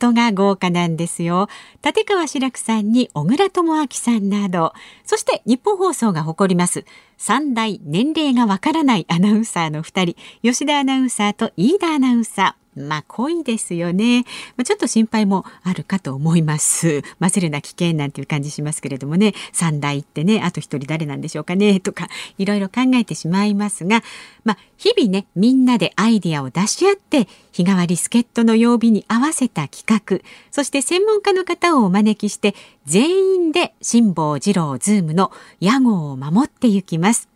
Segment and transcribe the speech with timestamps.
[0.00, 1.48] トが豪華なんですよ。
[1.84, 4.72] 立川志らくさんに小倉智昭さんなど、
[5.04, 6.84] そして日本放送が誇ります
[7.18, 12.59] 3大年齢がわからないアナウンサーの2人、吉田アナウンサーと飯田アナウンサー。
[12.76, 14.24] まあ濃いですよね、
[14.56, 17.02] まあ、ちょっと心配もあるかと思います。
[17.18, 19.34] 混ぜるな危険なんていう感じしますけれどもね。
[19.52, 24.02] 三代ってねあと一人誰なんでしょうかねとかいろいろ考えてしまいますが。
[24.44, 30.20] まあ日々ねみんなでアイデアを出し合って日替わり助っ人の曜日に合わせた企画。
[30.50, 32.54] そして専門家の方をお招きして
[32.86, 37.29] 全員で辛坊治郎ズームの屋号を守っていきます。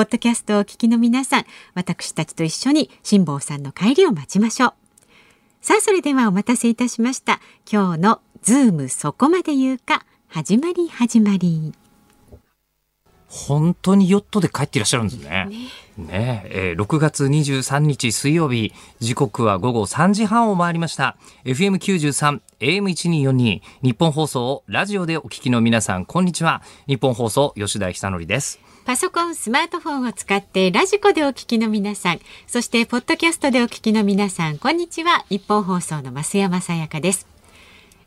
[0.00, 4.72] ポッドキャストをお聞きの皆さん、私たちと一緒に辛坊さんの帰りを待ちましょう。
[5.60, 7.38] さあ、それではお待たせいたしました。
[7.70, 11.74] 今日のズームそこまで言うか、始まり始まり。
[13.28, 15.48] 本当にヨットで帰っていらっしゃるんですね。
[15.50, 15.56] ね
[15.98, 21.18] ねえー、6月23日水曜日、時刻は午後3時半を回りました。
[21.44, 26.62] FM93、AM1242、日本放送、ラジオでお聞きの皆さん、こんにちは。
[26.86, 28.69] 日本放送、吉田久典です。
[28.84, 35.24] パソコン、スマートフォンを使ってラジコでお聞きの皆さん、そしてポッドキャストでお聞きの皆さん、こんにちは。
[35.28, 37.39] ニッポン放送の増山さやかです。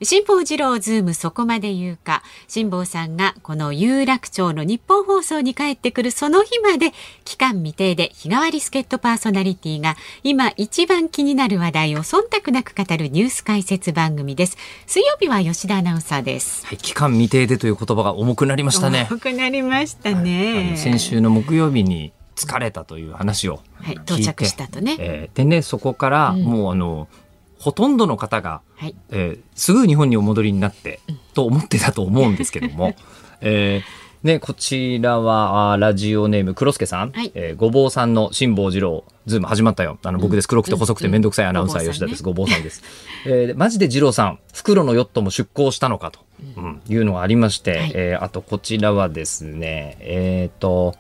[0.05, 2.23] 辛坊治郎ズームそこまで言うか。
[2.47, 6.91] 辛坊さんがこの有楽町のニッポン放送に帰ってくるその日まで
[7.25, 14.57] 期間未定で日替わり助っ人パーソナリティが今一番気になる話題を忖度なく語るニュース解説番組です。
[14.85, 19.07] 水曜日は吉田アナウンサーです、はい、期間未定でという言葉が重くなりましたね。
[19.09, 27.22] 重くなりましたね、はい、先週の木曜日に疲れたという話をはい、到着したとね、えー、でねそこからもうあの、うん
[27.63, 30.99] ほとんどの方が、はい、えー、すぐ日本にお戻りになって、
[31.33, 32.93] と思ってたと思うんですけども、
[33.39, 39.97] えーね、こちらはラジオネーム黒助さん、はい、えー、ごぼうさんの辛坊治郎ズーム始まったよ。
[40.03, 42.83] あの僕です、黒くて細くて面倒くさいアナウンサー吉田です、ごぼうさんです、
[43.25, 46.19] えー、マジで治郎さん袋のヨットも出港したのかと、
[46.57, 50.95] うん、いうのがありまして、はい、えー、あとこちらはですねえっ、ー、と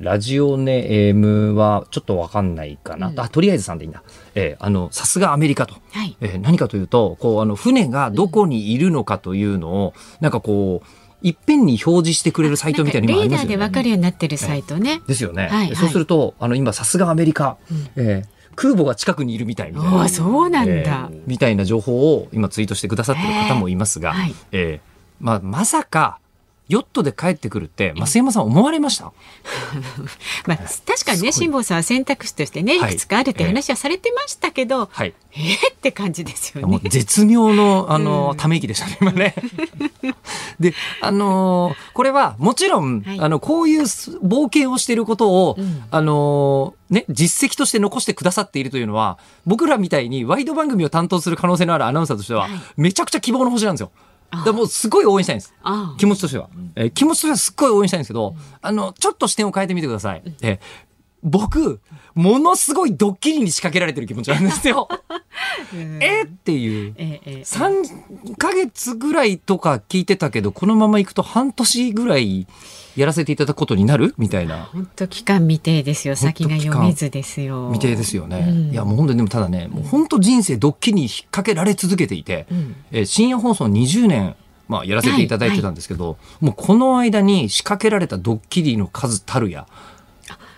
[0.00, 4.02] ラジオネームはちょっとわかんないかな、うん、あとりあえずさんでいいんだ、
[4.34, 10.86] えー、あのさすがアメリカと、はい、えー、何かというとこうあの船がどこにいるのかというのを、うん、なんかこう
[11.22, 13.48] いっぺんに表示してくれるサイトみたいなのがありますよね。
[13.50, 14.94] レーダーでわかるようになってるサイトね。
[14.94, 15.46] えー、ですよね。
[15.46, 20.08] はいはい、そうするとあの今さすがアメリカ、うん、えー、空母が近くにいるみたいみたいな。
[20.08, 24.80] そうなんだ、えー、みたいな情報を今ツイートしてくださってる方もいますが、えー、はい、えー、
[25.20, 26.18] まあまさか
[26.68, 29.12] ヨットで帰ってくるって増山さん思われました、
[30.46, 32.80] まあ、確かにね辛坊さんは選択肢としてねい。
[32.80, 36.80] くつかあるって話はされてましたけど、はい、えー、って感じですよね。
[36.84, 39.34] 絶妙のあの、うん、ため息でしたね今ね。
[40.60, 53.90] であのー、これはもちろん、はい、あのこういう冒険をしていることを、うん、あのー、ね、実績として残してくださっているというのは僕らみたいにワイド番組を担当する可能性のあるアナウンサーとしては、はい、めちゃくちゃ希望の星なんですよ。
[54.44, 55.54] でもすごい応援したいんです。
[55.98, 56.48] 気持ちとしては。
[56.74, 60.22] えー、気持ちとしてはすっごい応援したいんですけど、あの、ちょっと視点を変えてみてください。
[60.40, 60.58] えー、
[61.22, 61.80] 僕、
[62.14, 64.88] ものすごいドッキリに仕掛けられてる気持ちなんですよ。
[66.00, 72.46] えっていう、3ヶ月ぐらいとか聞いてたけど、このままいくと半年ぐらい
[72.96, 74.14] やらせていただくことになる？
[74.18, 74.68] みたいな。
[74.72, 76.16] 本当期間未定ですよ。
[76.16, 77.70] 先が読めずですよ。
[77.72, 78.46] 未定ですよね。
[78.48, 84.34] うん、いやもう本当にでもただね、もう本当人生ドッキリに引っ掛けられ続けていて、うん、えー、深夜放送20年
[84.68, 89.66] まあやらせていただいてたんですけど、はいはい、もうこの間に仕掛けられたドッキリの数たるや。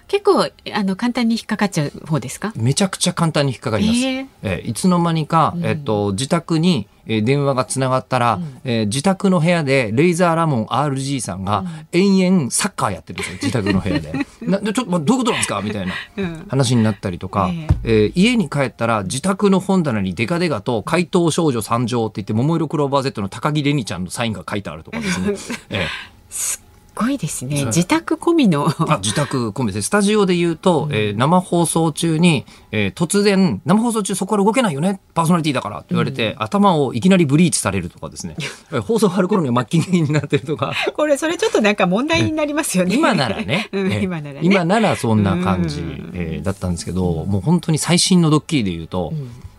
[0.07, 2.53] 結構あの簡単に引っかかっちゃう方ですか？
[2.57, 3.99] めちゃくちゃ簡単に引っかかります。
[4.01, 14.13] えー、えー、いつの間にか、えっ、と、自宅に、えー、電話がつながったら、うん、えー、自宅の部屋でレイザーラモン RG さんが延々サッカーやってるんですよ、自宅の部屋で。
[14.43, 15.61] なちょっと、どういうことなんですか？
[15.63, 15.93] みたいな
[16.49, 25.35] 話になったりとか、うん、えー、家に帰ったら自宅の本棚にデカデカと怪盗少女参上って言って、桃色クローバー Z の高木玲にちゃんのサインが書いてあるとかですね。
[25.71, 26.64] えー
[26.95, 27.65] ごいですね。
[27.67, 28.69] 自宅込みの。
[28.69, 29.87] あ自宅込みです。
[29.87, 38.37] スタジオで言うと、うん、えー、生放送中に、えー、突然、生放送中そこから動けないよね、パーソナリティだからって言われて、うん、頭をいきなりブリーチされるとかですね。
[38.87, 40.73] 放送終わる頃には末期になってるとか。
[40.97, 42.95] これ、それちょっとなんか問題になりますよね。
[42.95, 43.69] 今ならね。
[43.73, 44.41] うん、今ならね。
[44.43, 45.81] 今ならそんな感じ、
[46.15, 49.13] えー、だったんですけど、もう本当に最新のドッキリで言うと、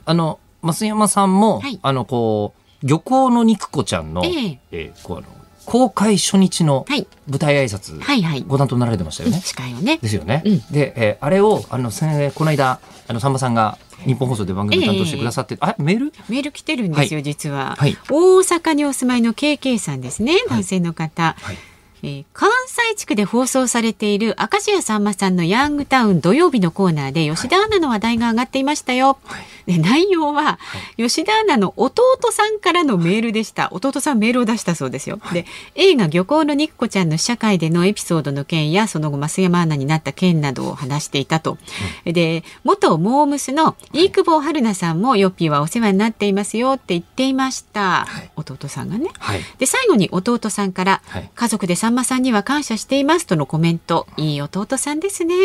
[0.05, 5.27] あの、増山さんも、はい、あの、こう、漁港の肉子ちゃんの、えー、えー、こうあの
[5.65, 6.85] 公開初日の
[7.27, 8.43] 舞台挨拶、はいはい。
[8.47, 9.41] ご担当なられてましたよね。
[9.41, 9.97] 司会をね。
[10.01, 10.43] ですよね。
[10.45, 16.13] うん、で、えー、あれをあのせこの間あのさんまさんが日本放送で番組担当してくださって、えー、あメール？
[16.29, 21.35] メール来てるんですよ、はい、実は、はい、大阪にお住まいの KK さんですね男性の方。
[21.39, 21.57] はい。
[22.03, 29.17] えー、関西地区で放送されている明石家さんまさんのヤングタウン土曜日のコーナーで吉田アナの話題が上がっていましたよ。
[29.23, 30.59] はいで内容は、
[30.97, 33.69] 吉田アナの弟さんからのメールでした。
[33.71, 35.19] 弟さんメールを出したそうですよ。
[35.33, 35.45] で
[35.75, 41.57] 映画「漁港の肉子ちゃん」の社会でのエピソードの件やその後増山アナになった件などを話していたと。
[42.05, 48.05] うん、で元モームスの飯久保春菜さんもヨッピーはお世話になっていますよって言っていました。
[48.05, 49.09] はい、弟さんがね。
[49.19, 51.01] はい、で最後に弟さんから、
[51.35, 54.07] 家族でさんまさんには感謝していますとのコメント。
[54.17, 55.35] いい弟さんですね。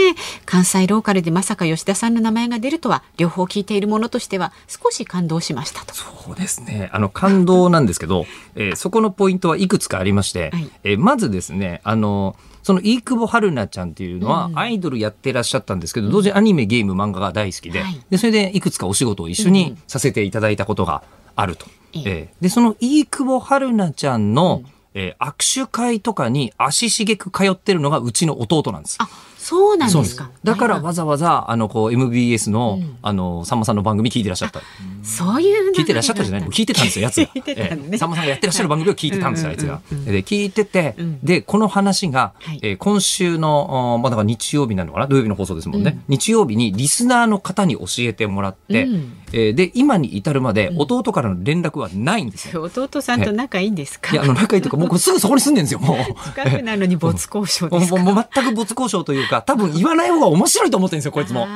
[0.45, 5.95] 関西ローカルでまさか吉田さんの名前が出るとは両方聞いているものとしては少し感動しましたと。
[5.95, 6.91] そうですね。
[6.93, 21.03] あの感動なんですけど、 えー、そこのポイントはいくつかありまして、はい、えー、まずですね、あのその飯久保春菜ちゃんっていうのはアイドルやってらっしゃったんですけど、うん、同時にアニメ、ゲーム、漫画が大好きで、はい、でそれでいくつかお仕事を一緒にさせていただいたことが
[21.37, 21.67] あると。
[21.95, 28.97] うん、えー、でその飯久保春菜ちゃんの、うん、えー、握手会とかに足しげく通ってるのがうちの弟なんです。
[29.01, 29.09] あ
[29.50, 30.31] そうなんですか。
[30.44, 34.61] だからわざわざあのこう MBS の、うん、あのさんまさんの番組聞いてらっしゃった。
[35.02, 36.49] そういう聞いてらっしゃったじゃない？
[36.50, 37.31] 聞いてたんですよやつが。
[37.35, 39.81] ね、さんまさんがやってらっしゃる番組を聞いてたんですよあいつが。
[40.06, 40.94] で聞いてて、
[41.25, 45.08] でこの話が、はい、えー、今週のまあだから日曜日なのかな？
[45.08, 52.62] 土曜日の放送ですもんね、うん、日曜日にリスナーの方に教えてもらって、うん、えー、で今に至るまで弟からの連絡はないんですよ。
[52.75, 54.12] 弟さんと仲いいんですか？
[54.12, 56.31] いやあの仲いいというかもうすぐそこに住んでるんですよもう。
[56.44, 57.97] 近くなのに没交渉ですか？
[58.03, 61.47] もう全く没交渉というか多分言わない方が面白いと思ってるんですよこいつも。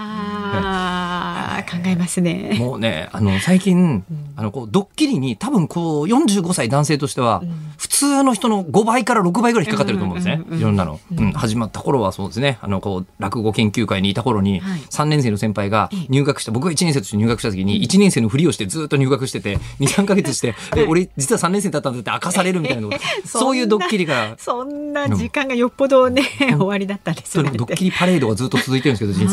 [1.83, 2.57] 考えますね。
[2.59, 4.05] もうね、あの、最近、うん、
[4.37, 10.43] あの、こう、ドッキリに、多分、こう、45歳男性としては、うん、普通の人の5倍から6倍ぐらい引っかかってると思うんですね。
[10.59, 11.33] いろんなの、うん。
[11.33, 22.89] 始まった頃はそうですね、あの、こう、落語研究会にいた頃に、はい、3年生の先輩が入学した、僕が1年生として入学した時に、1年生のふりをしてずっと入学してて、2、3か月して、 え、俺、実は3年生だったんだって明かされるみたいな、
[23.25, 24.35] そういうドッキリが。
[24.39, 27.51] そんな時間がよっぽどね、 終わりだったんですね。
[27.55, 29.29] ドッキリパレードがずっと続いてるんですけど、人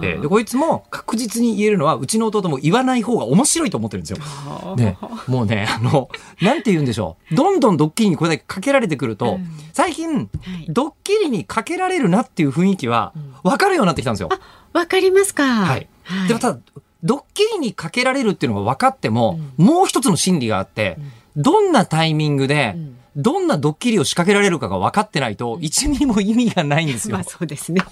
[0.00, 0.20] 生。
[0.20, 4.76] で、こいつも確実に言えるのは、うちの弟も言わない方が面白いと思ってるんですよ。
[4.76, 6.10] ね、もうね、あの、
[6.42, 7.34] なんて言うんでしょう。
[7.34, 10.28] どんどんドッキリにこれだけかけられてくると、うん、最近、はい、
[10.68, 14.28] ドッキリにかけられるなっていう雰囲気は分かるようになってきたんですよ。
[14.72, 15.44] わかりますか。
[15.44, 15.88] はい。
[16.02, 16.58] はい、でもただ、
[17.02, 20.98] ドッキリにかけられるっていうのが分かっても、うん、もう一つの心理があって、
[21.36, 22.76] うん、どんなタイミングで、
[23.16, 27.16] どんなドッキリを仕掛けられるかが分かってないと、1ミリも意味がないんですよ。
[27.16, 27.82] まあそうですね。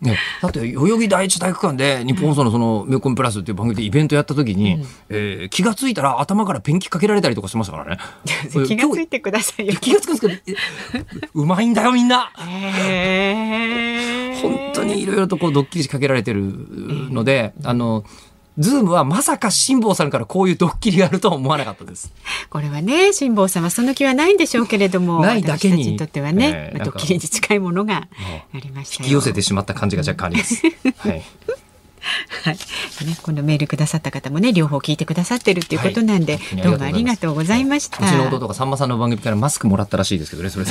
[0.00, 8.02] ね、だって代々木第一体育館で日本放送のその「メコンプラス」っていう番組でイベントやった時に、うん、えー、気が付いたら頭からペンキかけられたりとかしましたからね。
[8.66, 9.74] 気が付いてくださいよ。
[9.78, 12.32] 気が付くんですけどうまいんだよみんな、
[12.88, 16.42] えー、本当にいろいろとこうドッキリ仕掛けられてる
[17.10, 18.04] ので、あの
[18.58, 22.12] ズームはまさか辛坊さんからこういうドッキリがあるとは思わなかったです。
[22.50, 25.92] これはね、辛坊さんはその気はないんでしょうけれども、ないだけに。
[25.92, 28.08] にとってはね、えー、ドッキリに近いものが
[28.52, 30.62] ありました引き寄せてしまった感じが若干あります。
[30.98, 31.22] はい。
[32.44, 32.54] はい、
[33.06, 38.04] ね、このメールくださった方もね、両方聞いてくださってるっていうことなんで、はい、どうもありがとうございました。
[38.04, 40.70] うちの弟がさんまさんの番組からマスクもらったらしいですけどね、それで。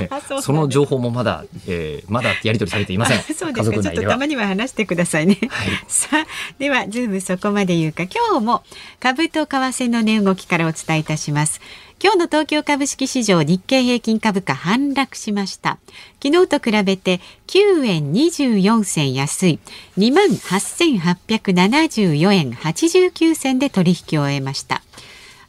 [0.42, 3.22] その情報もまだ、えー、まだやり取りされていません。
[3.34, 3.82] そうですか。
[3.82, 5.38] ちょっとたまには話してくださいね。
[5.48, 6.26] はい、さあ、
[6.58, 8.62] ではズームそこまで言うか、今日も
[9.00, 11.60] 株と為替の値動きからお伝えいたします。
[12.02, 15.78] 今日の東京株式市場日経平均株価反落しました
[16.20, 19.60] 昨日と比べて9円24銭安い
[19.96, 24.82] 2万8874円89銭で取引を終えました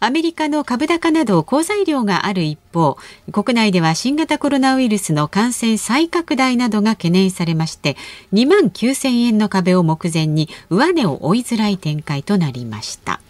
[0.03, 2.97] アメリカの株高など好材料がある一方
[3.31, 7.95] 国内では新型コロナウイルスの感染再拡大などが懸念されまして
[8.33, 13.21] 2万9000円の壁を目前に上値を追いづらい展開となりました。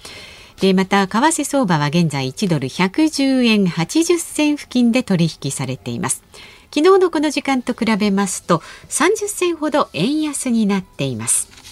[0.61, 6.23] でまた為替相場は現在1ドル110円80銭付近で取引されています
[6.73, 11.62] 昨日のこの時間と比べますと30銭ほど円安になっています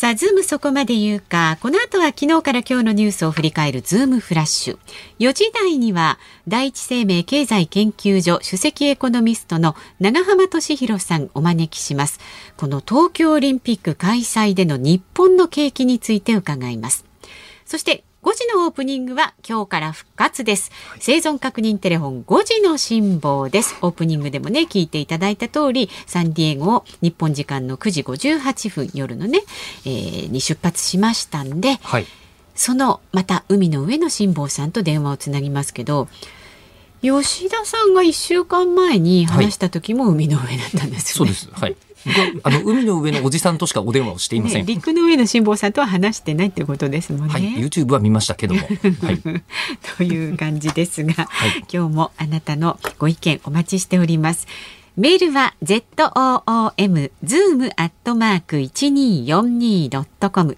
[0.00, 4.78] さあ、ズームそこまで言うか、この後は昨日から今日のニュースを振り返るズームフラッシュ。
[5.18, 12.18] 4時台には、第一生命経済研究所首席エコノミストの長浜俊弘さんお招きします。
[12.56, 17.04] この東京オリンピック開催での日本の景気について伺います。
[17.66, 20.70] そして5時のオープニングは今日から復活です。
[20.98, 23.78] 生存確認テレフォン5時の辛抱です。
[23.80, 29.40] オープニングでもね、聞いていただいた通り、サンディエゴを日本時間の9時58分夜のね、
[29.86, 32.06] えー、に出発しましたんで、はい、
[32.54, 36.06] そのまた海の上の辛抱さんと電話をつなぎますけど、
[37.00, 41.30] 吉田さんが1週間前に話した時も海の上だったんですよね。
[41.30, 41.60] はい、そうです。
[41.62, 41.76] はい。
[42.42, 44.66] あの海の上のおじさんとしかお電話をしていません。
[44.66, 47.32] ね、陸の上の辛抱さんとは話してないってことですもんね。
[47.32, 48.60] はい、YouTube は見ましたけども。
[49.02, 49.18] はい、
[49.96, 54.46] という感じですが、はい、今日もあなたのご意見お待ちしております。
[54.96, 60.56] メールは z o o m zoom アットマーク一二四二ドットコム。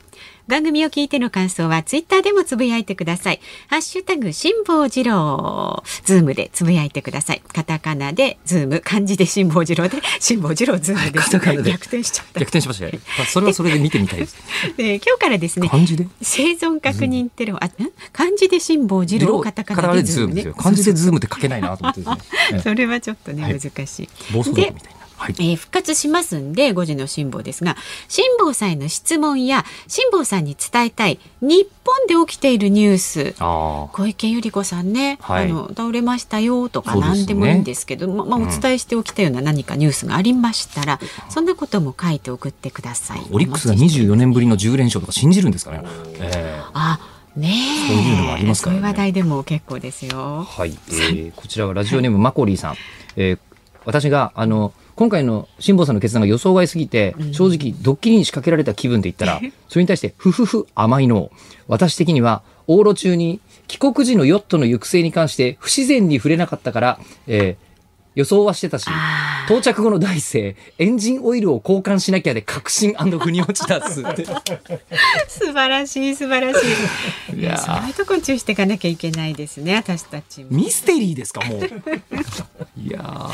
[0.52, 3.40] 番組を聞いての感想はツイッターでもつぶやいてください。
[3.68, 7.42] ハッシュタグ辛坊治郎、ズームでつぶやいてください。
[7.54, 11.18] カタカナでズーム、漢字で辛坊治郎で 辛坊治郎ズームで。
[11.18, 12.40] カタカナで逆転しちゃった。
[12.40, 13.00] 逆転しましたね。
[13.32, 14.36] それはそれで見てみたいです。
[14.76, 15.70] で今日からですね。
[15.70, 16.06] 漢字で？
[16.20, 17.70] 生存確認テロ、あ、
[18.12, 22.60] 漢字で辛坊治郎、カタカナでズーム、ね、漢字でズームって書けないなと思ってですね。
[22.62, 24.08] それはちょっとね、難しい。
[24.34, 25.01] 暴走みたいな。
[25.22, 27.76] はい、えー、復活しますんで5時の辛抱ですが
[28.08, 43.20] 辛抱さんへの質問や辛抱さんに伝えたい日本で起きているニュース小池百合子さんね、はい、あの倒れましたよとか何でもいいんですけど、ね、ままあ、お伝えしておきたような何かニュースがありましたら、うん、そんなことも書いて送ってください。
[43.30, 45.82] オリックスが24年ぶりの10連勝とか信じるんですかね。
[46.18, 46.98] えー、あ
[47.36, 47.54] ね
[47.88, 50.44] そういうのもありますから、ね、そういう話題でも結構ですよ。
[50.48, 52.76] はい、えー、こちらはラジオネームマコリーさん。
[53.16, 53.38] えー、
[53.84, 61.32] 私があの今回の辛坊さんの決断が予想外すぎて、正直ドッキリに仕掛けられた気分で言ったら、 それに対してふふふ甘いの。
[61.66, 67.71] 私的には往路中に帰国時のヨットの行く末に関して不自然に触れなかったから、えー、
[68.14, 68.86] 予想はしてたし、
[69.46, 74.02] 到着後の第一声、エンジンオイルを交換しなきゃで確信腑に落ちたっす。
[75.28, 76.64] 素晴らしい、素晴らし
[77.32, 77.40] い。
[77.40, 81.60] いやそういうとこ注意していかなきゃいけないですね、私たちミステリーですか、もう。
[82.76, 83.32] いやは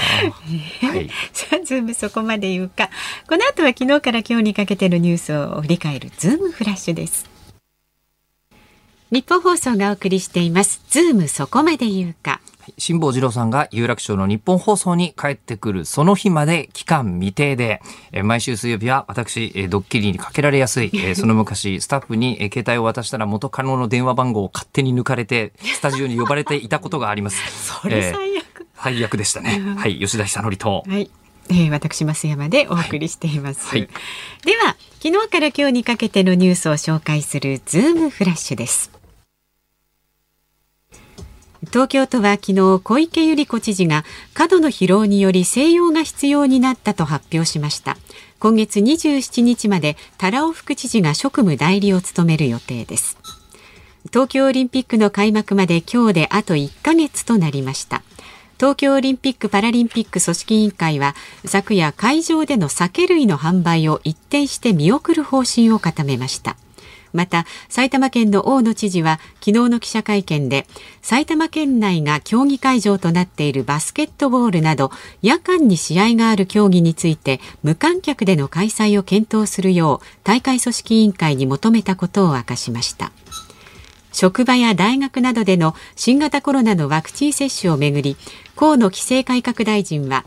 [0.95, 1.11] い。
[1.33, 2.91] さあ、ズームそこまで言うか。
[3.29, 7.27] この後は昨日から今日にかけてのニュースを振り返るズームフラッシュです。
[9.11, 10.83] ニッポン放送がお送りしています。
[10.91, 12.41] ズームそこまで言うか。
[12.79, 17.81] 辛坊治郎さんが有楽町のニッポン放送に帰ってくるその日まで期間未定で、
[18.13, 27.39] え毎週水曜日は私、えドッキリにかけられやすい、え その昔スタッフに、え携帯を渡したら元カノの電話番号を勝手に抜かれて スタジオに呼ばれていたことがあります。
[27.81, 29.17] それ最悪、えー、最悪。
[29.17, 29.61] でしたね。
[29.77, 30.85] はい、吉田久典と。
[30.87, 31.11] はい。
[31.51, 33.81] えー、私増山でお送りしています、はい。
[33.81, 33.89] はい、
[34.45, 38.98] では昨日から今日にかけてのニュースを紹介するズームフラッシュです
[41.67, 47.97] 東京都は昨日小池百合子知事が過度の疲労により静養が必要になったと発表しました。
[48.39, 53.19] 今月27日まで多良副知事が職務代理を務める予定です。
[54.13, 58.03] 東京オリンピックの開幕まで今日であと1ヶ月となりました。
[58.57, 66.57] 東京オリンピック・パラリンピック組織委員会は昨夜会場での酒類の販売を一転して見送る方針を固めました。
[67.13, 70.67] また埼玉県の大野知事は昨日の記者会見で
[71.03, 74.91] 埼玉県内が競技会場となっているバスケットボールなど
[75.23, 83.13] 夜間に試合がある競技について無観客での開催を検討するよう大会組織委員会に求めたことを明かしました。
[84.13, 88.17] 職場や大学などでの新型コロナのワクチン接種をめぐり
[88.57, 90.25] 河野規制改革大臣は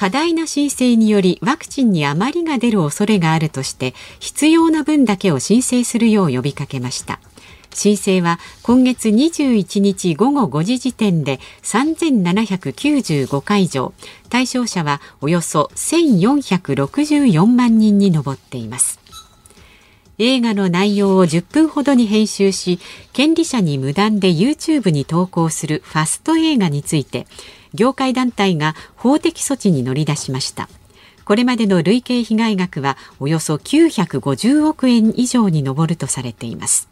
[0.00, 7.20] 過大な申請によりワクチンに余りが出る恐れがあるとして必要な分だけを申請するよう呼びかけました。
[7.74, 13.92] 申請は今月21日午後5時時点で3795会場
[14.30, 19.00] 対象者はおよそ1464万人に上っています。
[20.16, 22.78] 映画の内容を10分ほどに編集し
[23.12, 27.26] 権利者に無断で YouTube に投稿するファスト映画について
[27.74, 30.68] 業界団体が法的措置に乗り出しました。
[31.24, 36.88] これまでの累計被害額はおよそ950億円以上に上るとされています。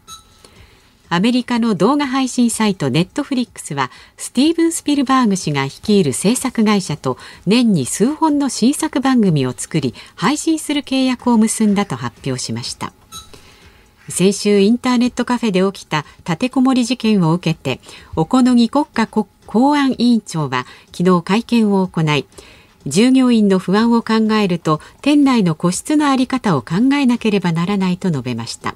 [1.11, 7.17] アメリカの動画配信サイトネットフリックスはスティーブン・スピルバーグ氏が率いる制作会社と
[7.47, 12.93] 年に数本の新作番組を作り配信する契約を結んだと発表しました。
[14.09, 17.79] 先週インターネットカフェで起きた立てこもり事件を受けて
[18.15, 22.25] 小此木国家公安委員長は昨日会見を行い
[22.85, 28.75] 従業員の不安を考えると店内の個室の在り方を考えなければならないと述べました。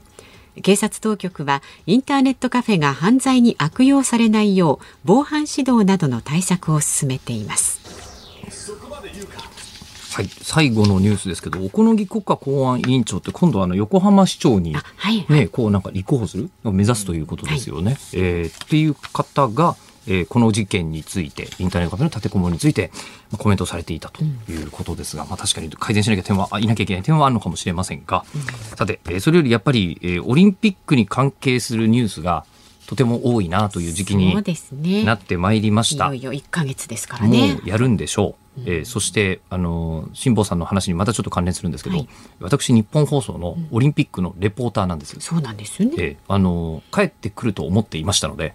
[0.61, 7.82] 警察当局はインターネットカフェが犯罪に悪用されないよう防犯指導などの対策を進めています。
[10.13, 15.25] はい、最後のニュースですけど、小此木国家公安委員長って今度はあの横浜市長にね、はい。
[15.27, 17.93] はい、こうなんか立候補する目指すということですよね。
[17.93, 22.91] はい、えー、っていう方が、えー、この事件についてインターネットカフェの立てこもりについて、
[23.31, 28.41] まあ、コメントされていたということですが、うん、まあ、確かに改善しなきゃ点はいなきゃいけない点はあるのかもしれませんが、うん、
[28.77, 32.45] さて、えー、それよりやっぱり、えー、オリンピックに関係するニュースが
[32.87, 34.35] とても多いなという時期に
[35.05, 36.09] なってまいりました。
[36.09, 37.55] ね、いよいよ1ヶ月ですからね。
[37.55, 38.61] もうやるんでしょう。
[38.61, 42.07] うん、えー、そしてあの辛坊さんの話にまたちょっと関連するんですけど、はい、
[42.39, 48.53] 私日本放送のオリンピックのレポーターなんです、うん、そうなんですよね、えー、あの帰ってくると思っていましたので。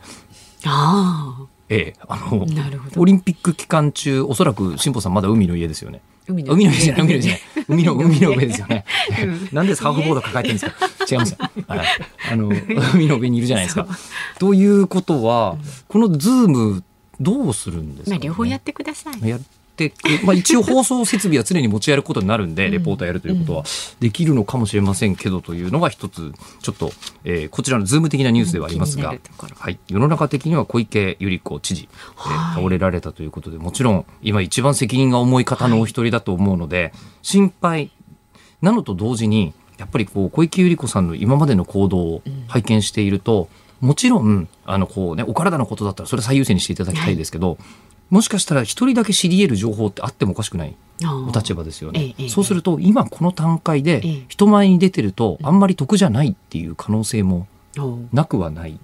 [0.64, 2.47] ああええ、あの
[2.97, 7.40] オリンピック期間中おそらく辛坊さんまだ海の家ですよね海の上じゃない海の上じゃない。
[7.68, 8.85] 海の海の上ですよね、
[9.52, 10.88] なんでサーフボード抱えてるんですか？
[11.11, 11.87] 違いますよ、はい、
[12.32, 12.50] あの
[12.94, 13.87] 海の上にいるじゃないですか。
[14.38, 15.56] ということは、
[15.88, 16.85] このズーム
[17.20, 19.28] どうするんですか、ね、まあ、両方やってください。
[19.28, 19.40] やっ、
[20.25, 23.64] まあ、一応放送設備は常に持ち歩くことになるんで、レポーターやるということは
[24.00, 26.32] できるのかもしれませんけどというのが一つ、
[26.62, 26.90] ちょっと、
[27.25, 29.14] えー、こちらのズーム的なニュースではありますが、
[29.56, 36.92] はい、世の中的には小池百合子知事、えー、倒れられたということで、もちろん今一番責任が重い方のお一人だと思うので、
[37.23, 37.90] 心配
[38.62, 43.49] なのと同時に、やっぱりこう小池百合子さんの今までの行動を拝見していると、
[43.80, 47.58] もちろん、あの、こうね、お体のことだったらそれ最優先にしていただきたいですけど、はい
[48.10, 50.76] もしかしたら一人だけ知り得る情報ってあってもおかしくない？
[51.04, 57.46] お立場ですよね、ええ、そうすると今この段階で人前に出てるとあんまり得じゃないっていう可能性も
[58.12, 58.80] なくはない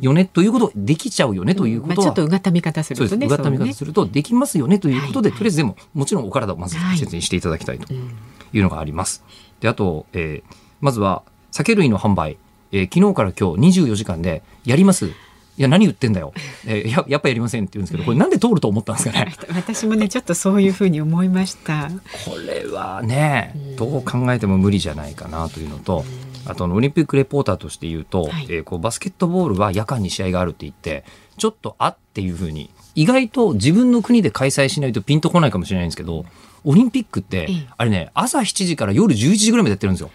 [0.00, 0.24] よね？
[0.24, 9.22] ということできちゃうよねということは、まあ、ちょっとうがった見方するとねうがった見方するとできますよねということで、とりあえずでももちろんお体をまず説明していただきたいというのがあります。
[9.60, 12.38] であと、えー、まずは酒類の販売、
[12.72, 15.12] えー、昨日から今日24時間でやります
[15.58, 16.32] いや何言ってんだよ、
[16.66, 19.34] えー、ややっぱやりませんって言うんですけどこれなんで通ると思ったんですかね？
[19.48, 21.90] 私もねちょっとそういうふうに思いました。
[22.24, 26.04] これはねどう考えても無理じゃないかなというのと
[26.46, 31.04] あとオリンピックレポーターとして言うと、はい、えー、こうバスケットボールは夜間に試合があるって言って
[31.36, 36.24] ちょっとあっていうふうに意外と自分の国で開催しないとピンとこないかもしれないんですけど
[36.64, 40.10] オリンピックってあれね朝7時から夜11時ぐらいまでやってるんですよ。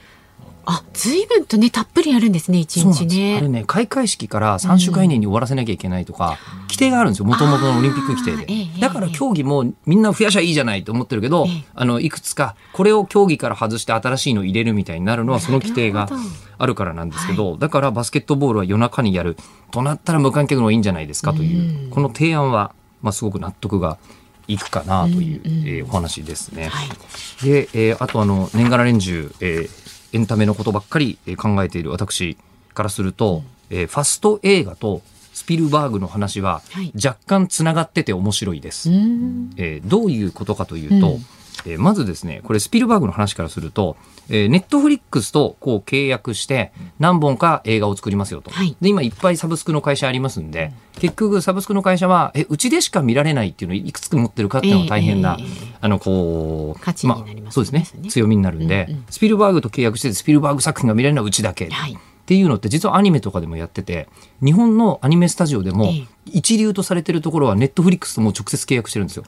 [0.70, 3.38] あ、随分とね、たっぷりやるんですね、一日ね。
[3.38, 8.82] あれね、開会式から3週間以内に終わらせなきゃいけないとか、うん、規定があるんですよ、もともとのオリンピック規定で。
[8.82, 16.10] だから競技もみんな増やしゃいいじゃないと思ってるけど、あの、いくつか、これを競技から外して新しいの入れるみたいになるのは、その規定が
[16.58, 19.38] あるからなんですけど、だからバスケットボールは夜中にやる
[19.72, 23.98] となったら無観客の方がいいんじゃないですかという、この提案は、まあ、すごく納得が
[24.48, 26.68] いくかなという、うんうん、えー、お話ですね。
[26.68, 29.70] はい、で、えー、あとあの年がら年中、えー、
[30.18, 32.38] エンタメのことばっかり考えている私
[32.74, 35.04] からすると、うん、えー、ファスト映画と
[35.34, 36.64] スピルバーグの話は
[36.96, 38.90] 若干つながってて面白いです。
[38.90, 38.98] はい、
[39.58, 41.26] えー、どういうことかというと、うん。
[41.66, 43.96] えー、まずですねこれスピルバーグの話からすると、
[44.30, 58.10] えー、ネットフリックスとこう契約して何本か映画を作りますよと、はい、で今いっぱいサブスクの会社ありますんで、結局サブスクの会社はえうちでしか見られないっていうのをいくつか持ってるかっていうのは大変な、えー、あのこう価値になります、ね、そうですね。
[58.10, 61.70] 強みになるんで、うんうん、スピルバーグと契約してスピルバーグ作品が見られるのはうちだけ。
[61.70, 64.10] はいっていうのって実はアニメとかでもやってて
[64.44, 65.94] 日本のアニメスタジオでも
[66.26, 69.24] 一流とされてるところはネットフリックスとも直接契約してるんですよ。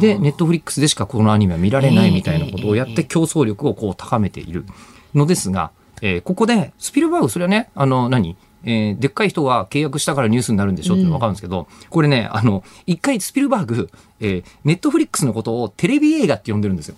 [0.00, 4.64] でネットフリックスでしかこのアニメは見られないみたいなことをやって競争力をこう高めている
[5.12, 8.36] のですが、えー、ここでスピルバーグそれはねあの何？
[8.62, 16.94] えー、でっかい人が契約したからニュースになるんでしょって分かるんですけど、うん、これねあの一回スピルバーグ、えー、ネットフリックスのことをテレビ映画って呼んでるんですよ。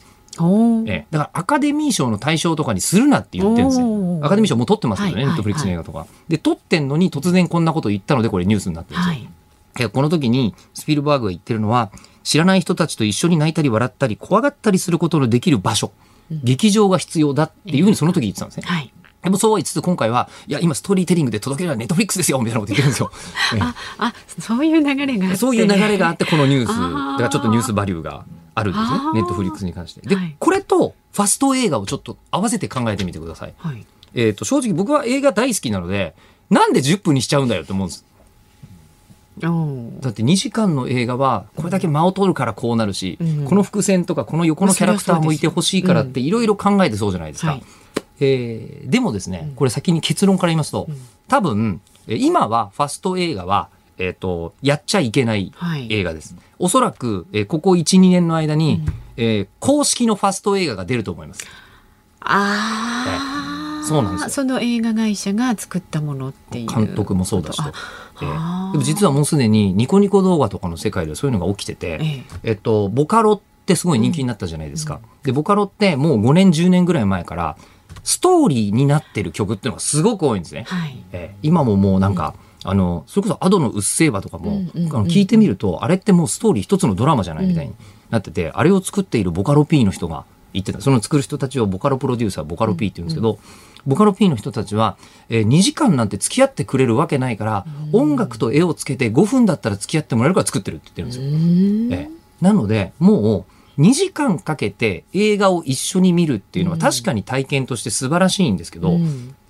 [0.86, 4.20] えだからアカデミー賞の対象とかにするなって言ってるんですよ。
[4.22, 6.06] アカデミー賞もう取ってますけどね、ネットフリックスの映画とか。
[6.28, 9.28] で、取ってんのに突然こんなこと言ったので、これニュースになってるんですよ。
[9.74, 11.90] はい、この時にスピルバーグが言ってるのは、
[12.22, 15.92] 知らない人たちと一緒に泣いたり笑ったり怖がったりすることのできる場所、
[16.30, 18.66] うん、劇場が必要だっていうふうにその時言ってたんですね。
[18.66, 23.10] はいでもそうは言いつつ今回は、いや、今ストーリーテリングで届けるのはネットフリックスですよみたいなこと言ってるんですよ。
[23.60, 25.36] あ、あ、そういう流れがあって。
[25.36, 26.68] そういう流れがあって、このニュース。
[26.68, 26.74] だ
[27.18, 28.24] からちょっとニュースバリューが
[28.60, 28.98] あるんですね。
[29.14, 30.00] ネットフリックスに関して。
[30.02, 33.54] で、はい、これとファスト映画をちょっと合わせて考えてみてください。
[33.58, 36.14] はい、えっ、ー、と、正直僕は映画大好きなので、
[36.50, 38.04] なんで10分にしちゃうんだよって思うんです。
[39.40, 47.52] だって2時間の映画はこれだけ間を取るからこうなるし、うん、この伏線とかこの横のキャラクターもいてほしいからっていろいろ考えてそうじゃないですか。
[47.52, 47.66] うんはい、
[48.20, 50.88] えー、でもですね、これ先に結論から言いますと、
[51.28, 53.68] 多分、今はファスト映画は、
[54.00, 55.52] えっ、ー、と、やっちゃいけない
[55.88, 56.34] 映画です。
[56.34, 61.46] はい、おそらく、えー、ここ1、2年の間に、うん、えー、公式のファスト映画が出ると思います。
[62.20, 64.30] ああ、そうなんですよ。
[64.30, 66.66] その映画会社が作ったものっていう。
[66.66, 67.72] 監督もそうだしと。
[68.22, 74.96] えー、でも実はもうすでにニコニコ動画とかの世界ではそういうのが起きてて、えええっと、ボカロってすごい人気になったじゃないですか。
[74.96, 77.56] うん、で、ボカロってもう5年、10年ぐらい前から、
[78.02, 80.64] ストーリーになってる曲っていうのがすごく多いんですね。
[80.66, 87.74] はい、えー、今ももうなんか、うん、あの、それこそアドのうっせぇわとかも、うんうん、あの聞いてみると、あれってもうストーリー一つのドラマじゃないみたいに
[88.10, 90.80] なってて、あれを作っているボカロ P の人が言ってた。
[90.80, 93.38] その作る人たちをボカロプロデューサー、ボカロ P って言うんですけど、
[93.86, 94.96] ボカロ P の人たちは、
[95.28, 101.98] えー、2時間なんて付き合ってくれるわけないから、音楽と絵をつけて5分だったら付き合ってもらえるから作ってるって言ってるんですよ。
[101.98, 103.46] えー、なので、も
[103.78, 108.98] う2時間かけて映画を一緒に見るっていうのは確かに体験として素晴らしいんですけど、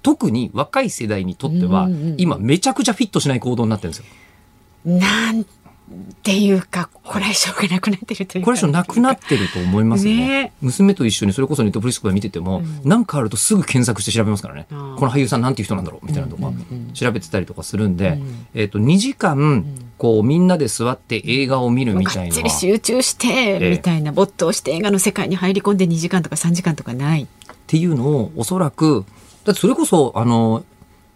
[0.03, 4.99] 特に若い世代にとっては、今めちゃくちゃフィットしない行動になってるんですよ。
[4.99, 5.45] なん
[5.91, 16.53] っていうかこれ以上がなくなってるというこれ以上なくなってると思いますね、ね、娘と一緒にそれこそネットフリックス見てても何、うん、かあるとすぐ検索して調べますからね、この俳優さんなんていう人なんだろうみたいなとか
[16.95, 19.65] 調べてたりとかするんで、うん、えー、と2時間
[19.99, 27.25] こうみんなで座って映画を見るみたいな集中してみたいな没頭して映画の世界に入り込んで2時間とか3時間とかない。
[27.25, 27.27] っ
[27.67, 29.05] ていうのをおそらく
[29.51, 30.65] だってそれこそあの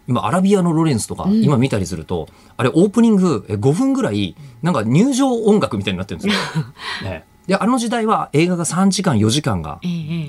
[0.07, 7.09] 今、アラビアのロレンスとか、今見たりすると、あれ、オープニング5分ぐらい、なんか入場音楽みたいになってるんですよ。
[7.09, 9.79] ね、 で、あの時代は映画が3時間、4時間が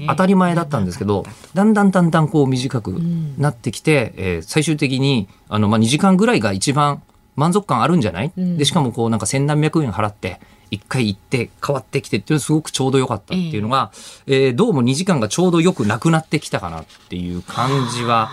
[0.08, 2.92] 当たり前だったんですけど、だんだんだんだんこう短く
[3.36, 7.02] なってきて、えー、最終的に、あの、まあ、2時間ぐらいが一番
[7.34, 13.90] 満足感あるんじゃない、で、しかもこうなんか千何百円払って、一回行って変わってきてっていうのすごくちょうど良かったっていうのが、
[14.26, 18.30] えー、どうも2時間がちょうどよくなくなってきたかなっていう感じは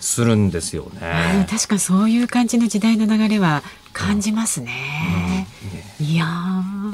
[0.00, 1.46] するんですよね。
[1.50, 5.46] 確かそういう感じの時代の流れは感じますね。
[6.00, 6.26] うん、いや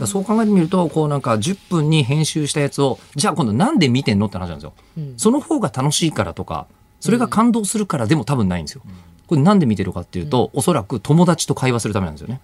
[0.07, 6.67] そう考えてみるとこうなんか10分に編集したやつをじゃあ今度なんで見てんのって話なんですよ、うん、その方が楽しいからとか
[7.01, 8.83] それが感動するからでも多分ないんですよ。
[9.27, 12.41] これなんで見てるかっていうと、おそらく友達と会話するためなんですよね。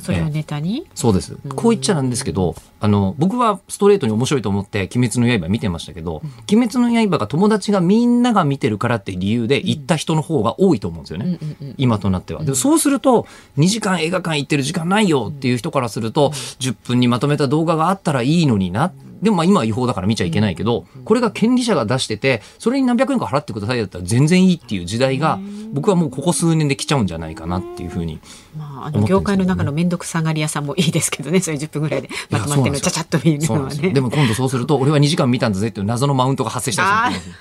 [0.00, 1.36] それをネタに、そうです。
[1.54, 11.38] こう言っちゃなんですけど、あの、僕はストレートに面白いと思って、鬼滅の刃見てましたけど、うん、鬼滅の刃が友達がみんなが見てるからって理由で行った人の方が多いと思うんですよね。
[11.40, 12.44] うん今となっては。
[12.44, 13.26] でそうすると、
[13.58, 18.92] 2時間映画館行ってる時間ないよっていう人からすると、10分にまとめた動画があったらいいのにな。
[19.22, 25.38] でもまあ今は違法だから見ちゃいけないけど、これが権利者が出してて、それに何百円か払ってくださいだったら全然いいっていう時代が、
[25.72, 28.20] 僕はもうここ数年で来ちゃうんじゃないかなっていうふうに
[28.56, 33.90] まあ、あの業界の中の面倒くさがり屋さんもいいですけどね、それ10分ぐらいでまとまってのちゃちゃっと見るのはね。
[33.90, 37.34] でも今度そうすると、俺は2時間見たんだぜっていう謎のマウントが発生したりする、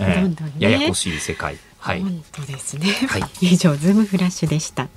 [0.00, 1.56] えー、どんどんね、ややこしい世界。
[1.78, 2.00] はい。
[2.00, 2.86] 本当ですね。
[3.08, 3.22] はい。
[3.40, 4.88] 以上、ズームフラッシュでした。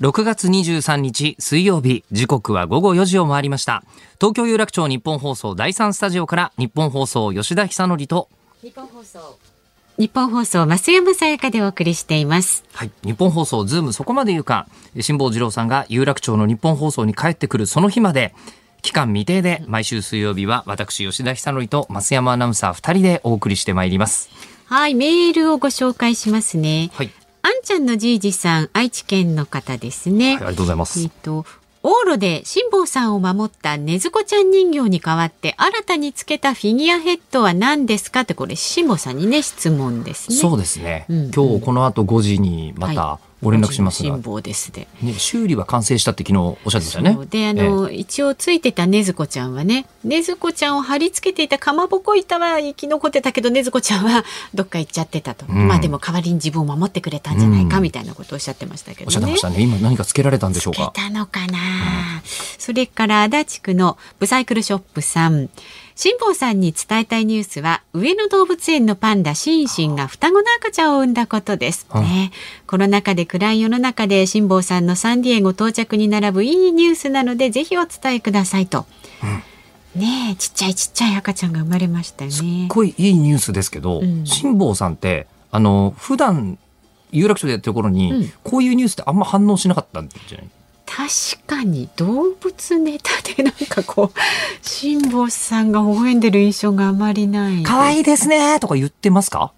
[0.00, 3.84] 6月23日水曜日時刻は午後4時を回りました
[4.20, 8.28] 東京有楽町日本放送第3スタジオから日本放送吉田久典と
[8.60, 9.38] 日本放送
[9.96, 12.64] 日本放送増山さやかでお送りしています。
[12.72, 14.66] はい、日本放送ズームそこまで言うか、
[15.00, 18.34] 辛坊治郎さんが有楽町の日本放送に帰ってくるその日まで。
[18.82, 24.28] 期間未定で毎週水曜日は私吉田久典と増山アナウンサー2人でお送りしてまいります。
[24.66, 24.94] はい。
[24.94, 26.90] メールをご紹介しますね。
[26.92, 27.10] はい。
[27.40, 31.00] あんちゃんのじいじさん愛知県の方ですね、はい、ありがとうございます。
[31.00, 31.46] えっと
[31.84, 38.20] 往路で辛坊さんを守ったねずこちゃん人形に代わって新たにつけたフィギュアヘッドは何ですか？
[38.20, 40.36] ってこれ辛坊さんにね質問ですね。
[40.36, 41.04] そうですね。
[41.10, 47.16] うんうん、今日この後5時にまた、はいご連絡します辛抱ですで、ね、修理は完成したって昨日おっしゃってたね。
[47.30, 59.06] であの、ええ、一応ついてたねずこちゃんはねねずこちゃんを貼り付けていたかまぼこ板は生き残ってたけどねずこちゃんはどっか行っちゃってたと、うん、まあでも代わりに自分を守ってくれたんじゃないかみたいなことをおっしゃってましたけどね。
[59.06, 59.62] おっしゃってましたね。
[59.62, 60.90] 今何かつけられたんでしょうか？
[60.94, 61.60] つけたのかな、う
[62.18, 65.50] ん、それから足立区のブサイクルショップさん
[65.96, 72.32] 辛坊さんに伝えたいニュースは上野動物園のパンダシンシンが双子の赤ちゃんを産んだことです、ね、
[72.66, 78.86] コロナ禍で暗い世の中で辛坊さんのサンディエゴ到着に並ぶいいニュースなのでぜひお伝えくださいと、
[79.94, 82.30] うん、ねちっちゃいちっちゃい赤ちゃんが生まれましたね。
[82.32, 86.58] すっごいいいニュースですけど、うん、辛坊さんってあの普段
[87.12, 90.48] 有楽町でやってる頃に、うん、こういうニュースってあんま反応しなかったんじゃない？
[90.96, 94.18] 確かに動物ネタでなんかこう
[94.62, 98.28] 辛坊さんが微笑んでる印象があまりない可愛いです。
[98.28, 99.52] ねとか言ってますか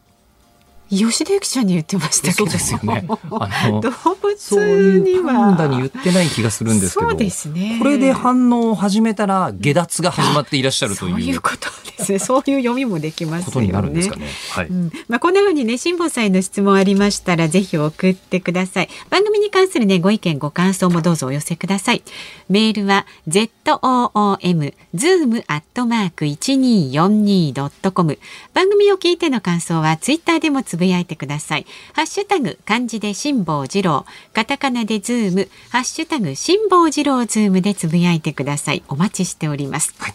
[0.89, 2.35] 吉田由紀ちゃんに言ってましたけど。
[2.35, 3.07] そうですよね。
[3.09, 7.11] あの動物にはパンダに言ってない気がするんですけど。
[7.11, 7.79] そうですね。
[7.81, 11.11] これで反応を始めたら下脱が始まっていらっしゃるという。
[11.13, 12.19] そういうことですね。
[12.21, 14.29] そういう読みもできます、ね、ことになるんですかね。
[14.53, 14.67] はい。
[14.69, 18.89] うん、まあこんな風にね辛坊さんへの質問ありましたらぜひ送ってください。
[19.11, 22.03] 番組に関するねご意見ご感想もどうぞお寄せください。
[22.49, 23.51] メールは z
[23.83, 28.19] o o m zoom アットマーク一二四二ドットコム。
[28.55, 31.67] 番組を聞いての感想はツイッターでもつぶやいてください。
[31.95, 38.83] ハッシュタグ漢字で辛坊治郎、カタカナでズーム、ハッシュタグ辛坊治郎ズームでつぶやいてください。
[38.89, 39.95] お待ちしております。
[39.99, 40.15] はい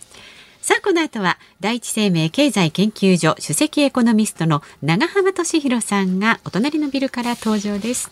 [0.61, 8.11] さあこの後は第一生命経済研究所首席エコノミストの永濱利廣さんがお隣のビルから登場です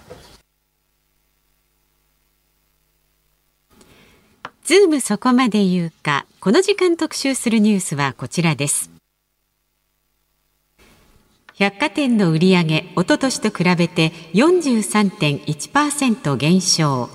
[4.63, 8.98] ズームそこまで言うかこの時間特集するニュースはこちらです
[11.60, 17.10] 百貨店の売上おととしと比べて43.1%減少。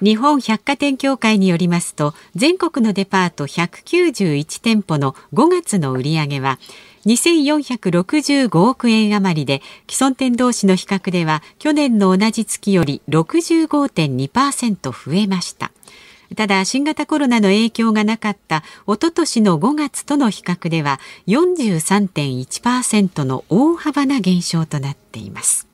[0.00, 6.60] 日本百貨店協会によりますと全国のデパート191店舗の5月の売上は
[7.04, 15.72] 2465億円余りで既存店同士の比較では去年の同じ月より65.2%増えました。
[16.36, 25.67] ただ新型コロナの影響がなかったおととしの5月との比較では43.1%の大幅な減少となっています。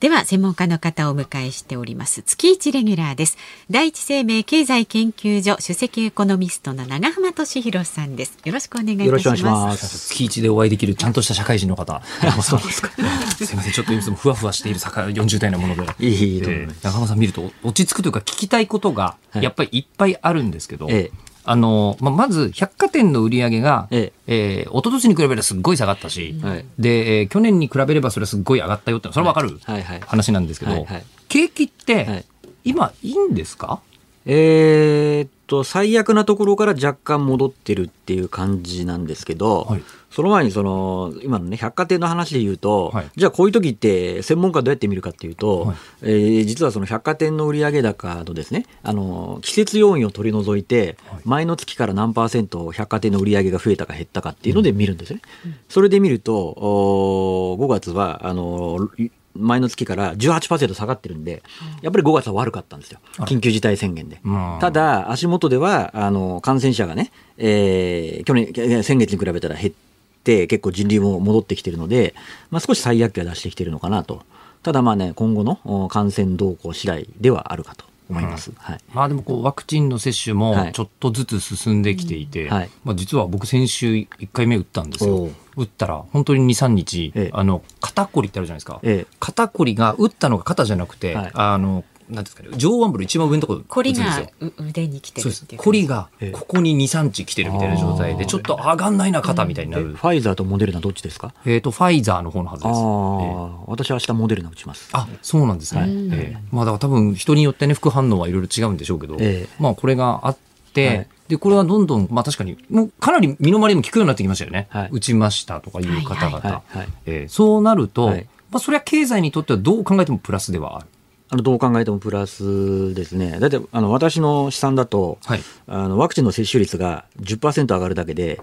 [0.00, 2.22] では専門家の方をお迎えしております。
[2.22, 3.36] 月一レギュラーです。
[3.68, 8.38] 第一生命経済研究所首席エコノミストの長浜俊弘さんです。
[8.44, 10.10] よろしくお願いいたします。
[10.10, 12.00] 月一でお会いできるちゃんとした社会人の方
[12.42, 12.90] そうですか。
[13.44, 13.72] すみません。
[13.72, 15.82] ちょっと今ふわふわしている40代のもので。
[15.98, 24.60] いい、えー、長浜さん見ると落ち着くというか聞きたいことがやっぱりいっぱいあるんですけど、ええあの、まあ、まず百貨店の売り上げが、ええ。
[24.60, 29.58] えー、一昨年に比べればすっごい下がったし、はい、で、えー、去年に比べればそれはすっごい上がったよって、それはわかる
[30.06, 30.86] 話なんですけど、
[31.28, 32.24] 景気って、
[32.64, 33.80] 今いいんですか？
[34.26, 55.20] えー、っと、最悪なところから若干戻ってるっていう感じなんですけど、はい、その前にその、今のね、百貨店の話で言うと、はい、じゃあこういう時って専門家どうやって見るかっていうと、はい、えー、実はその百貨店の売上高のですね、あの、季節要因を取り除いて、前の月から何パーセント百貨店の売り上げが増えたか減ったかっていうので見るんですね。
[55.44, 58.90] うん、それで見ると、お5月は、あの、
[59.38, 61.42] 前の月から18%下がってるんで、
[61.82, 64.20] やっぱり5月は悪かったんですよ、緊急事態宣言で。
[64.60, 69.87] ただ、足元ではあの感染者がね、えー、去年、先月に比べたら減って、
[70.24, 72.14] 結構人流も戻ってきてるので、
[72.50, 74.22] まあ、少し最悪期は出してきてるのかなと。
[74.62, 77.84] ただまあね、今後の感染動向次第ではあるかと。
[78.10, 85.30] 思います、うん、はい、まあでもこうワクチンの接種もちょっとずつ進んできていて、はい、まあ、実は僕先週1回目打ったんですよ。
[85.56, 99.94] 打ったら本当に23日、ええ、あの肩こりってあるじゃないですか、え、肩こりが打ったのが肩じゃなくて、はい、あのなんですかね、上腕部の一番上のところこりが腕に来てるっていうこりがここに2、3日来てるみたいな状態で、ちょっと上がんないな、肩みたいになる。
[99.94, 101.34] ファイザーとモデルナどっちですか？
[101.44, 102.72] えっ、と、ファイザーの方のはずです。
[102.74, 104.88] あ私は明日モデルナ打ちます。
[104.92, 105.80] あ、そうなんですね。
[105.82, 110.36] はい、えー、まあだから多分人によってね、副反応はいろいろ違うんでしょうけど、えー、まあこれがあっ
[110.72, 111.06] て、はい。
[111.28, 114.66] で、これはどんどん、まあ確かに、もうかなり身の回りも効くようになってきましたよね。
[114.70, 116.38] はい、打ちましたとかいう方々。
[116.38, 120.86] はいはい、えー、そうなると、はい、まあそれは経済にとってはどう考えてもプラスではある。
[121.30, 128.40] あのどう考えてもプラスですね、だってあの私の試算だと、はい、あのワクチンの接種率が10%上がるだけで、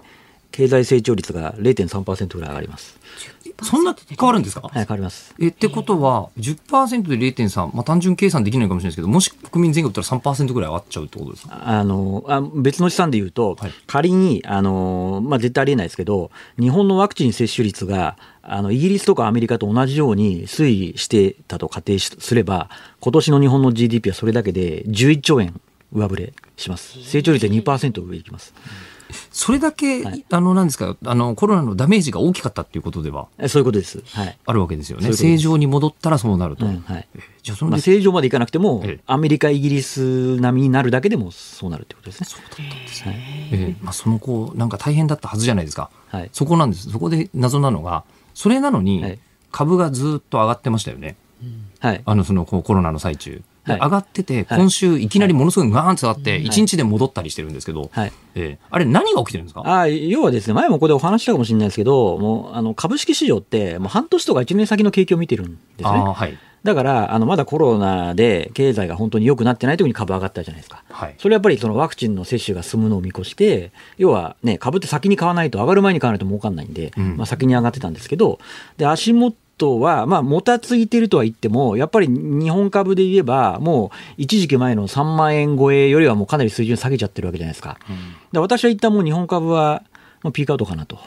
[0.52, 2.98] 経済成長率が0.3%ぐらい上がります。
[3.62, 4.62] そんな変わるんですか？
[4.62, 5.34] はい、変わります。
[5.40, 11.62] え、ってことは、10%で0.3、まあ単純計算できないかもしれないですけど、もし国民全員が打ったら3%ぐらい上がっちゃうってことですか？
[11.66, 18.16] あの、あ別の試算で言うと、はい、仮に、あの、まあ絶対ありえないですけど、日本のワクチン接種率が、
[18.48, 25.60] あの、イギリスとかアメリカと同じように推移してたと仮定すれば、今年の日本の GDP はそれだけで11兆円
[25.92, 27.02] 上振れします。
[27.02, 28.54] 成長率で2%上いきます。
[28.56, 28.96] うん
[29.30, 33.28] それだけ、はい、あの、なんですか、あの、コロナのダメージが大きかったっていうことでは。
[33.48, 34.02] そういうことです。
[34.12, 34.38] はい。
[34.44, 35.12] あるわけですよね。
[35.12, 36.66] 正常に戻ったらそうなると。
[36.66, 37.08] うん、はい。
[37.42, 42.26] じゃあその、まあ、正常までいかなくても、ええ、アメリカ、イギリス並みになるだけでもそうなるってことですね。
[42.28, 43.48] そうだったんですね。
[43.52, 45.90] ええまあ、そのこう、なんか大変だったはずじゃないですか。
[46.08, 46.30] はい。
[46.32, 46.90] そこなんです。
[46.90, 48.04] そこで謎なのが、
[48.36, 49.18] それなのに、
[49.50, 51.16] 株がずっと上がってましたよね。
[51.80, 52.02] はい。
[52.04, 53.42] あの、その、コロナの最中。
[53.66, 58.12] 上がってて、今週いきなりものすごいガーンと上がって、1日で戻ったりしてるんですけど、はい。
[58.34, 59.62] えー、あれ何が起きてるんですか？
[59.64, 65.88] あ要はですね、前もここでお話したかもしれないですけど、もうあの株式市場って、もう半年とか1年先の景気を見てるんですね。
[65.88, 70.82] はいだから、あのまだコロナで経済が本当に良くなってない時に株上がったじゃないですか。
[70.90, 78.38] はい、それやっぱりそのワクチンの接種が進むのを見越して、要はね、株って先に買わないと、上がる前に買わないと儲かんないんで、うん、まあ先に上がってたんですけど、
[78.78, 87.78] で、足元は、まあ、もたついてるとは言っても、やっぱり日本株で言えば、もう一時期前の3万円超えよりはもうかなり水準下げちゃってるわけじゃないですか。
[87.88, 87.96] うん、
[88.32, 89.82] で私は一旦もう日本株は、
[90.32, 90.98] ピークアウトかなと。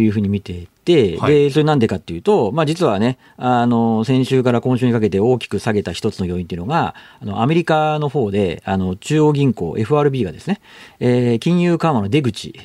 [0.00, 10.60] いうふうに見ていて、はい、で、それなんでかっていうと、まあ実はね、あの、先週から今週にかけて大きく下げた一つの要因っていうのが、あの、アメリカの方で、あの、中央銀行 FRB がですね、
[10.98, 12.58] えー、金融緩和の出口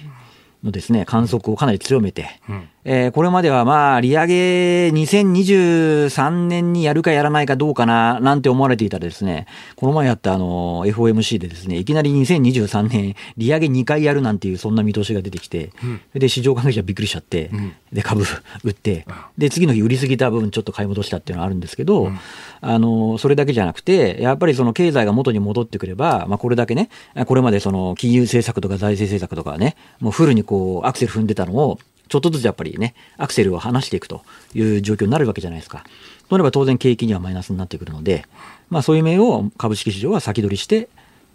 [0.63, 18.23] のですね、観測をかなり強めて、うんえー、これまではまあ、利上げ2023年にやるかやらないかどうかな、なんて思われていたらですね、この前やったあの、FOMC でですね、いきなり2023年、利上げ2回やるなんていう、そんな見通しが出てきて、うん、で、市場関係者びっくりしちゃって、うん、で、株
[18.63, 22.19] 売って、で、次の日売りすぎた分、ちょっと買い戻したっていうのはあるんですけど、うん、
[22.61, 26.89] あの、それだけじゃなくて、やっぱりその経済が元に戻ってくれば、まあ、これだけね、
[27.25, 35.83] これまでその金融政策とか財政政策とかね、もうフルにこう、アクセル踏んでたのを、ちょっとずつやっぱりね、アクセルを離していくという状況になるわけじゃないですか。
[36.27, 38.25] となれば当然景気にはマイナスになってくるので、
[38.69, 40.89] まあそういう面を株式市場は先取りして、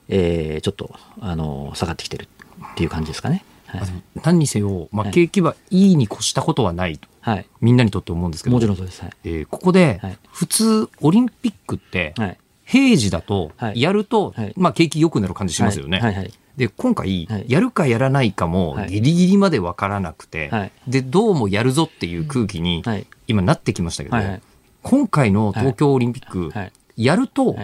[0.08, 2.28] えー、ちょっと、あの、下がってきてる
[2.72, 3.44] っていう感じですかね。
[3.66, 3.82] はい、
[4.24, 9.00] 何にせよ、まあ、景気はいいに越したことはないと、はい、みんなにとって思うんですけど、もちろんそうです。
[9.02, 10.00] はい、えー、ここで、
[10.32, 16.00] 普通、オリンピックって、はい、平時だと、やると、はい、まあ、景気良くなる感じしますよね。
[16.00, 16.14] はい。
[16.14, 22.82] はいで今回、やるかやらないかもギリギリまで分からなくて、はい、でどうもやるぞっていう空気に
[23.26, 24.42] 今なってきましたけど、はいはい、
[24.82, 26.52] 今回の東京オリンピック、
[26.96, 27.56] やると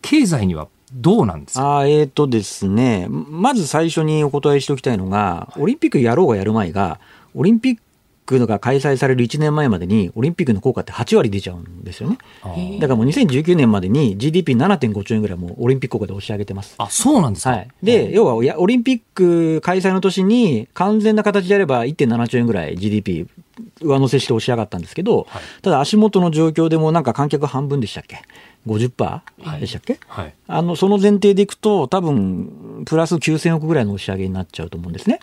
[0.00, 1.78] 経済にはどうなんですか？
[1.78, 7.00] あえーとですね、まず最初にお答えしておきたいのが、オリンピックやろうがやる前が、
[7.34, 7.78] オリンピッ
[8.26, 12.18] クのが開催される1年前までにオリンピックの効果って8割出ちゃうんですよね。
[12.80, 16.74] だからもう2019年までに GDP7.5 兆円ぐらいもうオリンピック効果で押し上げてます。
[16.78, 23.26] あ、そうなんですか、はい、で、要はオリンピック開催の年に完全な形であれば1.7兆円ぐらい GDP
[23.80, 28.22] 上乗せして押し上がったんですけど、はい、ただ足元の状況でもなんか観客半分でしたっけ
[28.66, 30.24] ？50%でしたっけ、はい。
[30.24, 35.20] はい、あのその前提でいくと多分プラス9000億ぐらいの押し上げになっちゃうと思うんですね。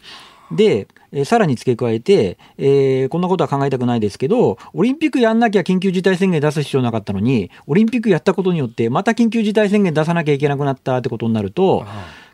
[0.52, 11.86] で、えー、さらに付け加えて、えー、こんなことは考えたくないですけど、オリンピックやんなきゃ緊急事態宣言出す必要なかったのに、オリンピックやったことによって、また緊急事態宣言出さなきゃいけなくなったってことになると、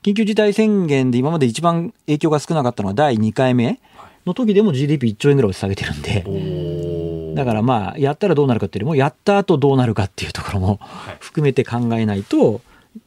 [0.04, 3.80] 緊急事態宣言で今まで一番影響が少なかったのは第2回目
[4.26, 10.80] の時でも GDP1 兆円ぐらい下げてるんで、だからまあ、やったらどうなるかっていうよりも、やった後どうなるかっていうところも
[11.20, 12.62] 含めて考えないと、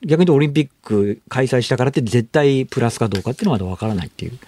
[0.05, 4.39] 逆にオリンピック開催したからって絶対プラスかどうかっていうのはまだわからないっていう。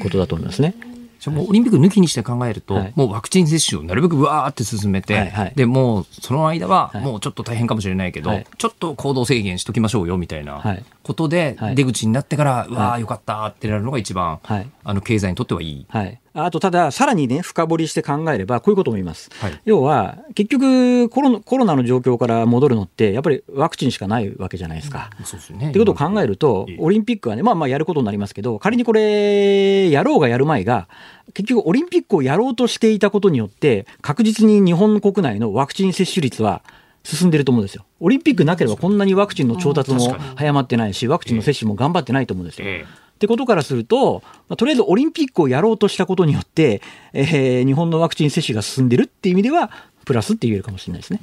[0.00, 0.74] ことだと思いますね。
[1.22, 10.60] じゃもうオリンピック抜きにして考えると、はい、もうワクチン接種をなるべくわーって進めて、はいはい、でもうその間はもうちょっと大変かもしれないけど、はい、ちょっと行動制限しときましょうよみたいな
[11.02, 14.40] ことで、出口になってから、うわーよかったってなるのが一番、
[14.84, 15.86] あの経済にとってはいい。
[15.88, 19.28] はいあと、ただ、さらにね、深掘りして考えれば、こういうことも言います。
[19.38, 25.10] はい、要は、結局コロ、コロナの状況から戻るのって、やっぱりワクチンしかないわけじゃないですか。
[25.18, 25.68] うん、そうですね。
[25.68, 30.88] ってことを考えると、オリンピックはね、まあまあやることになりますけど、仮にこれ、やろうがやる前が、
[31.34, 36.62] 結局、オリンピックをやろうとしていたことによって、確実に日本国内のワクチン接種率は、
[37.04, 37.84] 進んでると思うんですよ。
[38.00, 42.68] オリンピックなければこんなにワクチンの調達も早まってないし、ワクチンの接種も頑張ってないと思うんですよ。
[42.68, 49.70] えーってことからすると、まあ、とりあえずオリンピックをやろうとしたことによって、えー、日本のワクチン接種が進んでるっていう意味では、
[50.04, 51.20] プラスって言えるかもしれないですね。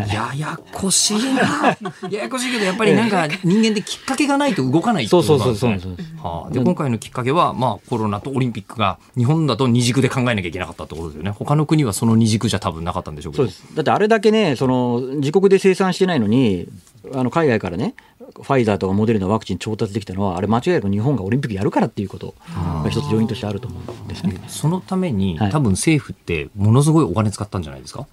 [0.00, 1.76] ややこしいな。
[2.10, 5.78] ややこしいけど、やっぱりなんか人間できっかけがないと動かないってことなんですね。
[5.80, 11.30] そうそうそうはあ、で、今回のきっかけは、まあコロナとオリンピックが日本だと二軸で考えなきゃいけなかったってことですよね。
[11.30, 13.44] 他の国はその二軸じゃ多分なかったんでしょうけど。
[13.44, 13.74] そうです。
[13.74, 16.66] だってあれだけね、その自国で生産してないのに、
[17.12, 17.94] あの海外からね、
[18.34, 22.34] ファイザーとかモデルナワクチン調達できたのは、あれ間違いなく日本がオリンピックやるからっていうこと
[22.82, 24.40] が一つ要因としてあると思うんですね。
[24.48, 28.06] そのために、多分政府ってものすごいお金使ったんじゃないですか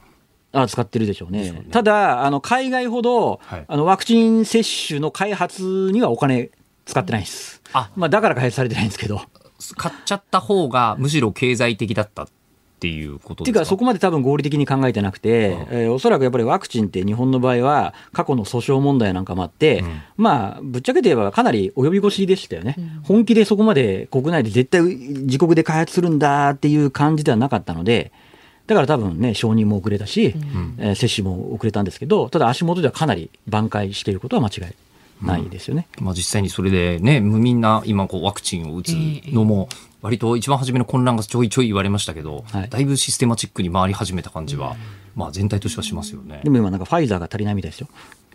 [0.54, 1.52] あ使ってるでしょうね。
[1.52, 1.66] ね。
[1.72, 6.52] ただ、あの海外ほど、はい、あのワクチン接種の開発にはお金
[6.86, 7.62] 使ってないです。
[7.74, 7.90] あ。
[7.96, 9.22] まあ、だから開発されてないんですけど。
[9.78, 12.28] 買っちゃった方がむしろ経済的だったっ
[12.80, 13.60] ていうことですか？
[13.60, 28.12] いうか、そこまで多分合理的に考えてなくて、えー、おそらくやっぱりワクチンって日本の場合は、過去の訴訟問題なんかもあって、うん、まあ、ぶっちゃけて言えばかなり及び腰でしたよね、うん、本気でそこまで国内で絶対自国で開発するんだっていう感じではなかったので、
[28.74, 35.88] だから多分ね、承認も遅れたし、うん、えー、接種も遅れたんですけど、ただ足元ではかなり挽回していることは間違いないですよね。
[36.00, 39.70] うん、まあ、実際にそれでね、みんな今こうワクチンを打つのも、
[40.02, 44.76] 割と一番初めの混乱がちょいちょい言われましたけど、はい、だいぶシステマチックに回り始めた感じは
[45.16, 46.42] まあ、全体としてはしますよね。
[46.44, 47.88] でも今なんかファイザーが足りないみたいですよ。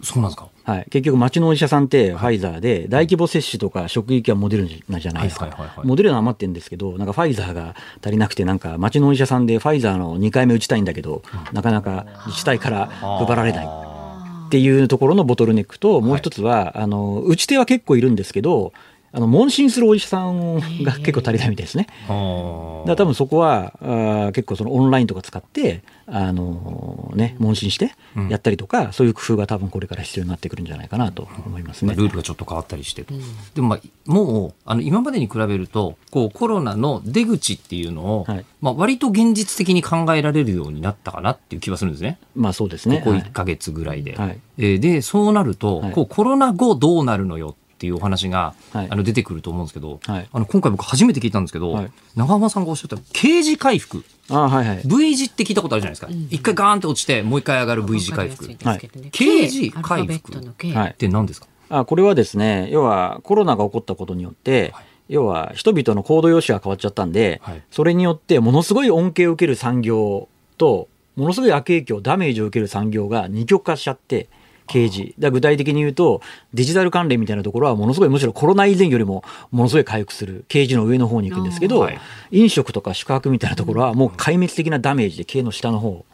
[0.02, 0.48] そうなんですか？
[0.64, 0.86] はい。
[0.90, 5.74] 結局町のお医者さんってファイザーで、大規模接種とか職域はモデルナじゃないですか。
[5.84, 11.22] モデルナ余ってるんですけど、なんかファイザーが足りなくて、なんか町のお医者さんでファイザーの2回目打ちたいんだけど、
[11.52, 13.66] なかなか自治体から配られない。
[13.66, 18.72] っていうところのボトルネックと、もう一つは、あの、打ち手は結構いるんですけど、
[19.16, 21.86] あの問診するお医者さんが結構足りないみたいですね。
[21.86, 27.94] だから多分そこはあ結構そのオンラインとか使ってあのね問診して
[28.28, 31.94] やったりとか、うん、そういう工夫が多分これから必要になってくるんじゃないかなと思いますね。
[31.94, 33.14] ルールがちょっと変わったりしてと。
[33.14, 33.22] うん、
[33.54, 42.18] でもまあもうあの今までに比べるとこうコロナの出口っていうのを、はい、まあ割と現実的に考えられるようになったかなっていう気はするんですね。
[42.34, 42.98] まあそうですね。
[42.98, 44.14] ここ1か月ぐらいで。
[44.14, 54.02] はい、えー、でそうなると、はい、こうコロナ後どうなるのよっていうお話が、はい、あの出てくると思うんですけど、はい、あの今回僕初めて聞いたんですけど、はい、長浜さんがおっしゃった刑事回復。
[54.30, 56.08] あはいはい、V 字って聞いたことあるじゃないですか。
[56.30, 58.46] 一、うん、回ガーンって落ちて、もう一回上がる V 字回復。
[58.64, 60.38] はい、刑事回復。
[60.38, 64.72] って何ですか、あこれはですね、要はコロナが起こったことによって、
[65.08, 74.28] 要は人々の行動様式が変わっちゃったんで、それによってものすごい恩恵を受ける産業と、ものすごい悪影響、ダメージを受ける産業が二極化しちゃって、
[74.66, 75.14] 刑事。
[75.18, 76.20] だ具体的に言うと、
[76.54, 80.44] デジタル関連みたいなところはものすごいむしろコロナ以前よりもものすごい回復する。
[80.48, 81.98] 刑事の上の方に行くんですけど、はい、
[82.30, 86.04] 飲食とか宿泊みたいなところはもう壊滅的なダメージで刑の下の方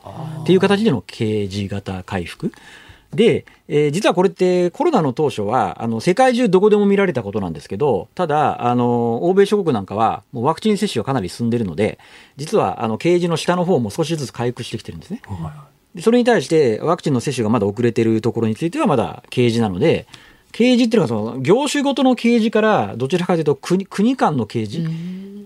[0.43, 2.53] っていう形での刑事型回復。
[3.15, 11.99] で、えー、実はこれってコロナの当初はあの世界中どこでも見られたことなんですけど、ただ、あの欧米諸国なんかはもうワクチン接種がかなり進んでいるので、
[12.37, 15.21] 実はあの刑事の下の方も少しずつ回復してきてるんですね。
[15.27, 20.07] はいそれに対してワクチンの接種がまだ遅れているところについてはまだ刑事なので、
[20.53, 24.87] 刑事っていうのはその業種ごとの刑事からどちらかというと国国間の刑事、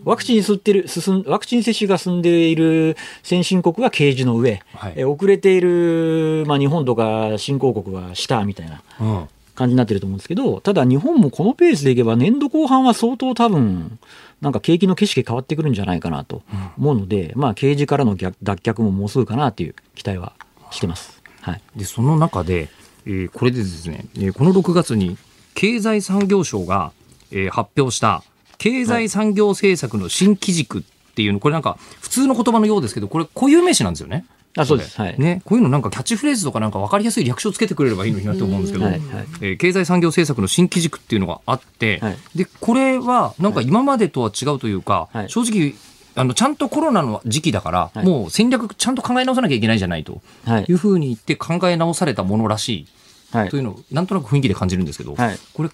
[0.05, 9.29] ワクチン吸ってる進ワクチン接種が進んでいる先進国は刑事の上、はい、え遅れている、まあ、日本とか新興国は下みたいな。
[9.57, 13.99] 感じになってると思うんですけど、ただ日本もこのペースでいけば年度後半は相当多分、
[14.43, 16.43] なんか景気の景色変わってくるんじゃないかなと
[16.77, 20.35] 思うので、うん、まあ刑事からの脱却ももうすぐかなという期待は
[20.71, 21.23] してます。
[21.41, 22.69] はい、でその中で、
[23.07, 25.17] えー、これでですね、えー、この6月に
[25.55, 26.93] 経済産業省が、
[27.31, 28.23] えー、発表した
[28.59, 30.83] 経済産業政策の新機軸っ
[31.15, 34.27] ていうの、これなんか普通の言葉のようですけど、これ固有名詞なんですよね。
[34.57, 35.19] あそうです、はい。
[35.19, 38.95] ね、こういうのなんかキャッチフレーズとかなんか分かりやすい略称つけてくれればいいのになと思うんですけど、はい。
[38.95, 45.75] はい、えー、経済産業政策の新機軸っていうのがあって、はい、でこれはなんか今までとは違うというか、はい、正直
[46.17, 50.23] あのちゃんとコロナの時期だから、もう戦略ちゃんと考え直さなきゃいけないじゃないと。
[50.67, 50.73] い。
[50.73, 52.87] うふうに言って考え直されたものらし
[53.33, 55.15] い、というのをなんとなく雰囲気で感じるんですけど、
[55.53, 55.71] これ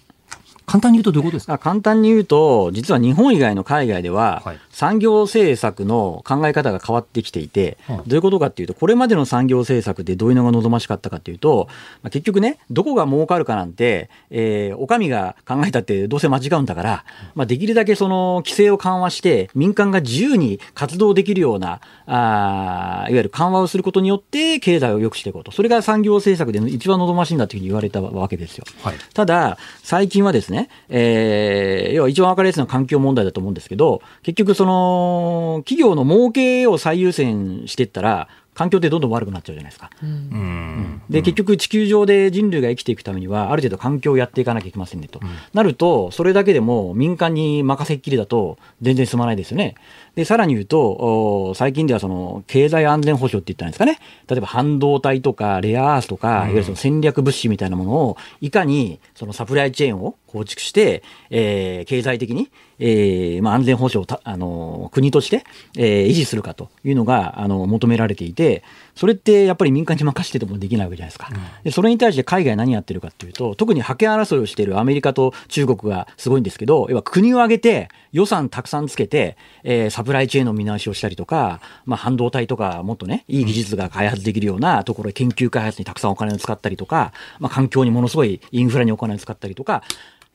[0.65, 1.57] 簡単に言うとどういうことですか？
[1.57, 11.67] 簡単に言うと、実は日本以外の海外では、産業政策の考え方が変わってきていて、はい、どういうことかっていうと、これまでの産業政策でどういうのが望ましかったかっていうと、
[12.01, 17.05] まあ、結局ね、どこが儲かるかなんて、えー、お上が考えたってどうせ間違うんだから、
[17.35, 25.51] まあ、できるだけその規制を緩和して、民間が自由に活動できるような、あいわゆる緩和をすることによって、経済を良くしていこうと。
[25.51, 28.65] それが産業政策で一番望ましいんだというふうに言われたわけですよ。
[28.81, 39.89] はい、ただ、最近はですねね、えー、要は一番分かりやすいのは環境問題だと思うんですけど、結局その、企業の儲けを最優先していったら、環境ってどんどん悪くなっちゃうじゃないですか。
[40.01, 49.75] うん、で結局地球上で人類が生きていくためにはある程度環境をやっていかなきゃいけませんねと、うん、なるとそれだけでも民間に任せっきりだと全然進まないですよね。
[50.15, 53.99] で、さらに言うと、最近ではその経済安全保障って言ったんですかね。
[54.27, 61.01] 例えば半導体とかレアアースとか、いわゆるその戦略物資みたいなものを、いかにそのサプライチェーンを構築して、
[61.31, 65.45] えー、経済的に、えー、まあ安全保障をあの、国として、
[65.77, 68.63] えー、維持するかというのが、あの、求められていて、
[68.95, 71.29] それってやっぱり民間に任せててもできないわけじゃないですか。
[71.63, 89.83] でそれに対して海外何やってるかっていうと、特に覇権争いをしているアメリカと中国がすごいんですけど、要は国を挙げて予算たくさんつけて、えー、サプライチェーンの見直しをしたりとか、まあ、半導体とかもっとね、いい技術が開発できるようなところで研究開発にたくさんお金を使ったりとか、まあ、環境にものすごいインフラにお金を使ったりとか、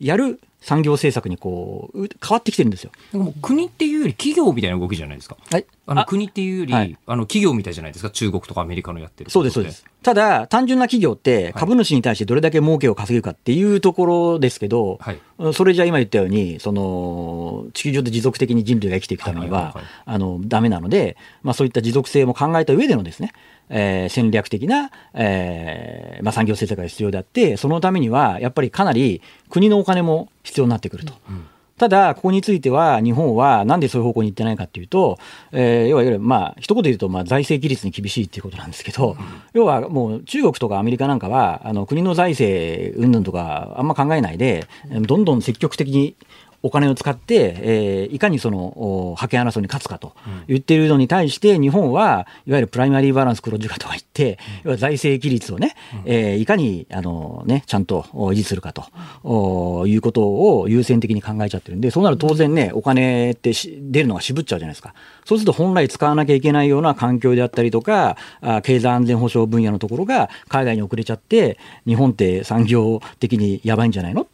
[0.00, 2.90] やる産業政策にこう変わってきてるんですよ。
[3.12, 5.36] も国っていうより企業みたいな動きじゃないですか。
[5.50, 5.66] はい。
[5.86, 8.10] あの国っていうより、はい、あの企業みたいじゃないですか。
[8.10, 9.30] 中国とかアメリカのやってる。
[9.30, 9.84] そうですそうです。
[10.02, 15.20] ただ単純な企業って株主に対してどれだけ儲けを稼げるかっていうところですけど、はい、
[15.54, 23.32] それじゃ今言ったようにその地球上で持続的に人類が生きていくためには、あのダメなので、まあそういった持続性も考えた上でのですね。
[23.70, 31.14] えー、戦略的な、えーまあ、産業政策が必要であって、そのためにはやっぱりかなり国のお金も必要になってくると。
[31.28, 31.46] うん。
[31.78, 35.16] ただ、ここについては、日本はなんでそういう方向に行ってないかっていうと、
[35.52, 39.16] えー、要は、いわゆる、まあ、一言で言うと、まあ、財政規律に厳しいっていうことなんですけど、うん、
[39.54, 46.16] 要はもう中国とかアメリカなんかは、あの国の財政云々とか、あんま考えないで、どんどん積極的に
[46.62, 50.14] お金を使って、えー、いかにその覇権争いに勝つかと
[50.48, 60.22] 言っているのに対して、日本はいわゆるプライマリーバランス黒字化とか言って、うん、財政規律をね、えー、いかにあの、ね、ちゃんと維持するかということ
[60.58, 64.94] を優先的に考えちゃってるんで、そうなると当然ね、お金って出るのが渋っちゃうじゃないですか。
[65.24, 74.26] そうすると本来使わなきゃいけないような環境であったりとか、あ経済安全保障分野のところが海外に遅れちゃって、日本って産業的にやばいんじゃないの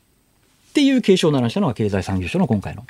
[0.74, 2.84] っていう警鐘を鳴らしたのが経済産業省の今回の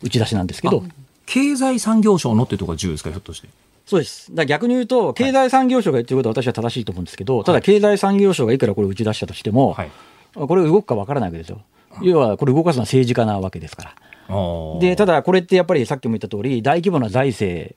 [0.00, 0.84] 打ち出しなんですけど。
[1.26, 3.48] 経済産業省のっていうところが重要ですか、ひょっとして。
[3.84, 4.32] そうです。
[4.32, 9.90] だ逆に言うと、経済産業省が言ってることは私は正しいと思うんですけど、はい、ただ経済産業省がいくらこれ打ち出したとしても、はい、
[10.34, 11.62] これ動くかわからないわけですよ。
[12.00, 13.94] 要は、これ動かすのは政治家なわけですか
[14.28, 14.80] ら。
[14.80, 17.74] で、ただこれってやっぱりさっきも言った通り、大規模な財政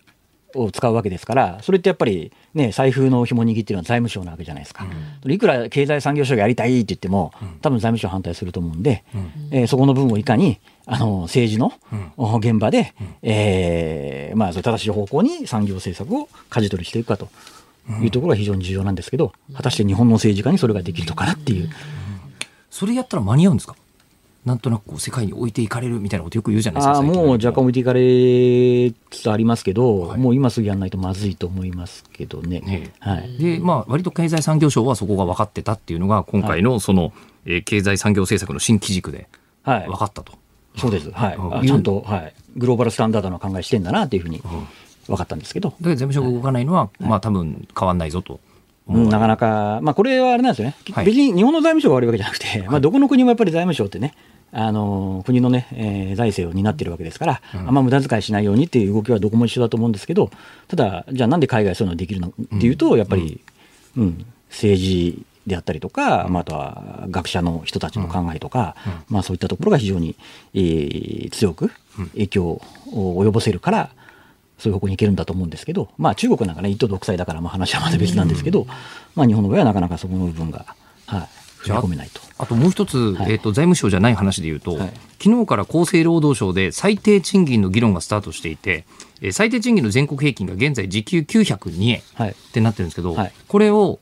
[0.58, 4.86] を使うわけですから、それってやっぱり、ね、財布の紐握ってるのは財務省なわけじゃないですか、
[5.24, 7.32] うん、いくら経済産業省がやりたいって言っても、
[7.62, 11.74] 多分財務省反対すると思うんで、うん、えー、そこの分をいかにあの政治の、
[12.40, 17.30] 現場で、うん、えー、まあ、そ正しい方向に産業政策を舵取りしていくかと
[18.02, 21.70] いうところが非常に重要なんですけど、果たして日本の政治家にそれができるのかなっていう。
[22.70, 23.76] それやったら間に合うんですか？
[24.48, 27.00] なんとなくこう世界に置いていかれるみたいなことよく言うじゃないですか。
[27.00, 32.62] あもう若干置いていかれつつありますけど、はい、もう今すぐやらないとまずいと思いますけどね。
[32.62, 37.14] ねはい、で、まあ、割と経済産業省はそこが分かってたっていうのが、今回のその、はい、
[37.46, 39.28] えー、経済産業政策の新機軸で
[39.66, 40.32] 分かったと。
[40.32, 40.38] は
[40.78, 41.12] い、そうです。
[41.12, 41.68] はい。
[41.68, 42.34] ちゃんと、はい。
[42.56, 44.42] グローバルスタンダードの考えしてんだなっていうふうに
[45.08, 45.74] 分かったんですけど。
[45.82, 48.40] で、財務省が動かないのは、まあ多分変わんないぞと。
[48.90, 54.14] うん、なかなか、まあ、これはあれなんですよね、別に日本の財務省が悪いわけじゃなくて、まあ、どこの国もやっぱり財務省ってね、
[54.52, 60.32] あの国のね、えー、財政を担っているわけですから、うん、あんま無駄遣いしないようにっていう動きはどこも一緒だと思うんですけど、
[60.68, 62.30] ただ、じゃあなんで海外そういうのできるの？
[62.30, 63.42] っていうと、やっぱり、
[63.98, 70.16] うん、うん、政治であったりとか、まあ、あとは学者の人たちの考えとか、うん、まあ、そういったところが非常に、
[70.54, 71.72] えー、強く
[72.14, 73.90] 影響を及ぼせるから、
[74.58, 78.66] そういう方向に行けるんだと思うんですけど、まあ、中国なんかね、一党独裁だから、まあ、話はまた別なんですけど、
[79.16, 80.66] まあ、日本の場合はなかなかそこの部分が、
[81.06, 81.28] はい、
[81.60, 82.22] 踏み込めないと。
[82.38, 88.86] あともう一つ、はい、えーと、財務省じゃない話でいうと、はい、昨日から厚生労働省で最低賃金の議論がスタートしていて、
[89.22, 94.00] えー、最低賃金の全国平均が現在時給902円ってなってるんですけど、はい、これを、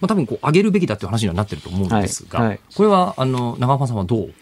[0.00, 4.34] まあ、多分こう上げるべきだっていう話にはなってると思うんですが、これはあの長浜さんはどう？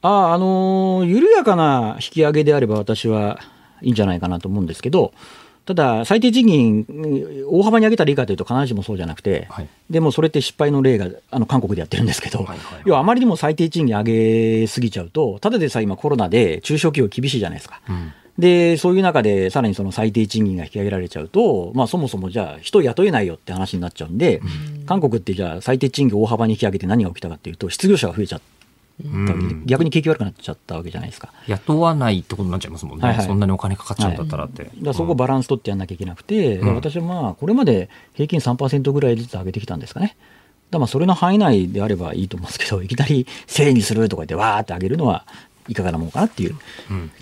[0.00, 3.40] ああの緩やかな引き上げであれば私は
[3.82, 5.12] いいんじゃないかなと思うんですけど、
[5.68, 6.86] ただ、最低賃金、
[7.46, 17.82] 大幅に上げたらいいかというと、必ずしもそうじゃなくて、はい、でもそれって失敗の例があの韓国でやってるんですけど、はいはいはい、要はあまりにも最低賃金上げすぎちゃうと、ただでさえ今、コロナで中小企業厳しいじゃないですか。
[17.86, 18.12] うん。
[18.38, 28.40] で、そういう中でさらにその最低賃金が引き上げられちゃうと、まあそもそもじゃあ人雇えないよって話になっちゃうんで、うん、韓国ってじゃあ最低賃金大幅に引き上げて何が起きたかっていうと、失業者が増えちゃっ
[29.66, 31.32] 逆に景気悪くなっちゃったわけじゃないですか。
[31.46, 34.62] 雇わないってことになっちゃいますもんね、はいはい、そんなにお金かかっちゃうんだったらって。
[34.62, 40.16] はい、だそこバランス取ってやんなきゃいけなくて、うん、私はまあ、これまで平均3%ぐらいずつ上げてきたんですかね。
[40.70, 45.24] だまあそれの範囲内であればいいと思うんですけど、いきなり1000にするとか言って、わーって上げるのは
[45.68, 46.56] いかがなものかなっていう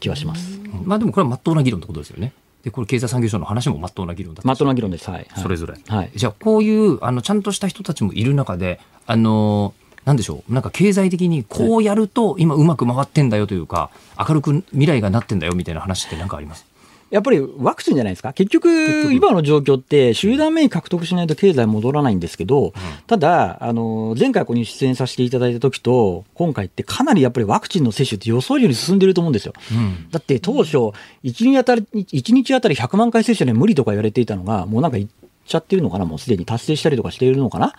[0.01, 0.59] 気はします。
[0.59, 2.33] うん、まあでもこれはまっとうな議論ってことですよね。
[2.66, 9.72] でこれ経済産業省の話もまっとうな議論だまっとうな議論です、はい、それぞれ、はい、じゃあこういうあのちゃんとした人たちもいる中であの
[10.07, 16.64] なんでしょう、なんか経済的にこうやると今うまく回ってんだよというか、明るく未来がなってんだよみたいな話って何かあります？
[17.09, 22.72] やっぱりワクチンじゃないですか、結局、今の状況って、集団免疫獲得しないと経済戻らないんですけど、うん、
[23.07, 29.52] ただ、あの前回ここに出演させていただいた時と、今回ってかなりやっぱりワクチンの接種って予想より進んでると思うんですよ。
[29.70, 30.92] うん、だって当初1
[31.22, 35.07] 日あたり、1日あたり100万回接種で無理とか言われていたのが、もうなんかいっ
[35.46, 37.72] ちゃってるのかな、もうすでに達成したりとかしているのかな？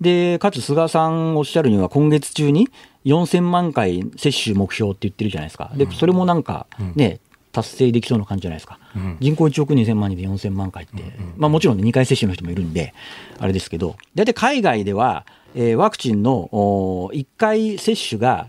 [0.00, 2.68] で、かつ菅さんおっしゃるには、今月中に
[3.04, 5.70] 4000万回接種目標って言ってるじゃないですか。
[5.74, 7.20] で、それもなんかね、
[7.52, 8.78] 達成できそうな感じじゃないですか。
[8.96, 12.94] うん、人口1億2000万人で4000万回って、うんうん、まあもちろん、ね、2回接種の人もいるんで、
[13.38, 18.48] あれですけど、大体海外では、えー、ワクチンの1回接種が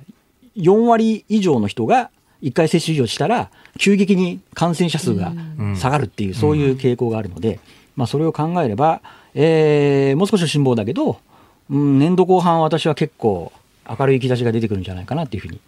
[0.56, 5.34] 4割以上の人が1回接種以上したら、急激に感染者数が
[5.76, 7.60] 下がるっていう、そういう傾向があるので、
[7.96, 9.02] まあそれを考えれば、
[9.34, 11.20] えー、もう少し辛抱だけど、
[11.74, 13.52] うん、年度後半は私は結構
[13.90, 15.60] 明るい兆しが出てくるんじゃないかなっていうふうに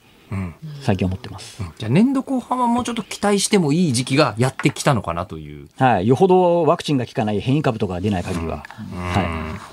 [0.82, 9.64] 最近思ってます、うん、じゃあ年度後半はもうちょっと期待してもいい時期がやってきたのかなという、はい、よほどワクチンが効かない変異株とか出ない限りは、は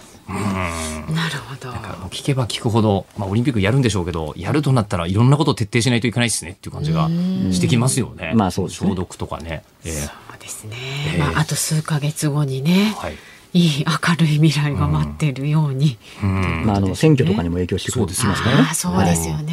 [1.09, 1.71] い、なるほど。
[2.09, 8.33] 聞けば聞くほど、まあ、オリンピックやるんでしょうけど、やるとなったらいろんなことを徹底しないといけないですねっていう感じがしてきますよね。
[8.35, 8.89] まあそうですね。
[8.89, 9.65] 消毒とかね。
[9.85, 10.77] えー、そうですね。
[11.15, 12.95] えー、まあ、あと数か月後にね。
[12.97, 13.15] はい
[13.55, 15.99] いい明るい未来が待っているように。
[16.23, 18.35] うん、まあ、あの選挙とかにも影響してくるんですね。
[18.75, 19.53] そうですよね。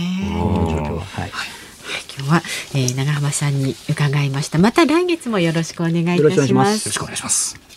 [1.14, 1.32] はい。
[2.18, 2.42] 今日は、
[2.76, 4.58] えー、長浜さんに伺いました。
[4.58, 6.88] また来月もよろしくお願いいたします。
[6.88, 7.69] よろしくお願いします。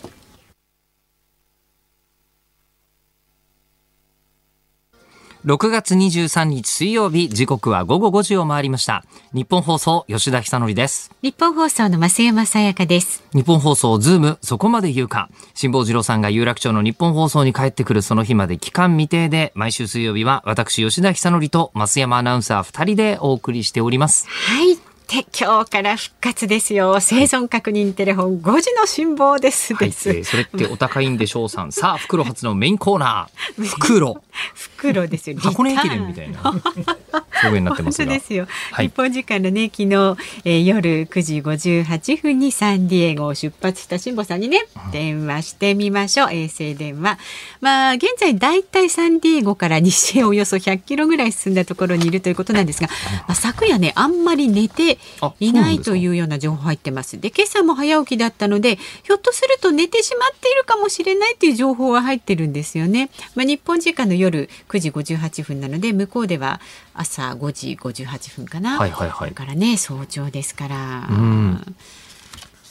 [5.45, 9.05] 6月23日水曜日時刻は午後5時を回りました。
[9.33, 11.11] 日本放送吉田久典です。
[11.21, 13.25] 日本放送の増山さやかです。
[13.35, 15.31] 日本放送ズームそこまで言うか。
[15.55, 24.29] 辛坊治郎さんが有楽町の日本放送に帰ってくるその日まで期間未定で毎週水曜日は私吉田久典と増山アナウンサー2人でお送りしております。
[24.29, 26.99] はいて今日から復活ですよ。
[26.99, 29.77] 生存確認テレフォン5時の辛抱です。
[29.77, 31.73] です、はい、えー、それってお高いんでしょうさん。
[31.73, 33.67] さあ袋初のメインコーナー。
[33.67, 34.23] 袋。
[34.55, 35.37] 袋ですよ。
[35.39, 38.13] 箱根駅伝みたいな表現になってますが。
[38.13, 46.33] ですよ、はい、日本時間のね昨日、えー、夜9時58分にサンディエゴを出発した辛坊さんにね電話してみましょう。
[46.33, 47.19] 衛星電話。
[47.61, 52.89] まあ現在だいたいサンディエゴから西へおよそ100キロぐらい進んだところにいるということなんですが、
[53.29, 54.99] まあ、昨夜ねあんまり寝て
[55.41, 66.61] いないというような情報入ってますで今朝も早起きだったのでひょっとすると寝てしまっているかもしれないという情報は入ってるんですよね、まあ、日本時間の夜9時58分なので向こうでは
[66.95, 71.09] 朝5時58分かな、はいはいはい、だからね早朝ですから。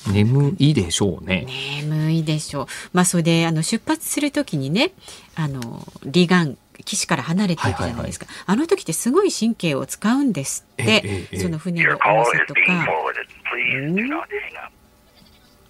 [0.08, 1.46] 眠いでしょうね。
[1.82, 2.68] 眠いでしょう。
[2.94, 4.94] まあそれであの出発するときにね、
[5.36, 12.88] あの離岸岸から離れていくじゃないですか、はいはいはい、あの時ってすごい神経を使うんですって、その船の重さとか。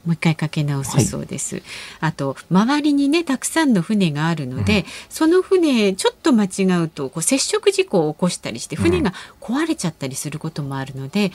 [0.05, 1.63] もう一回かけ直すそうです、はい、
[1.99, 11.31] あと周りにねたくさんの船があるので、うん、その船ちょっと間違うとこう接触事故を起こしたりして船が壊れちゃったりすることもあるので、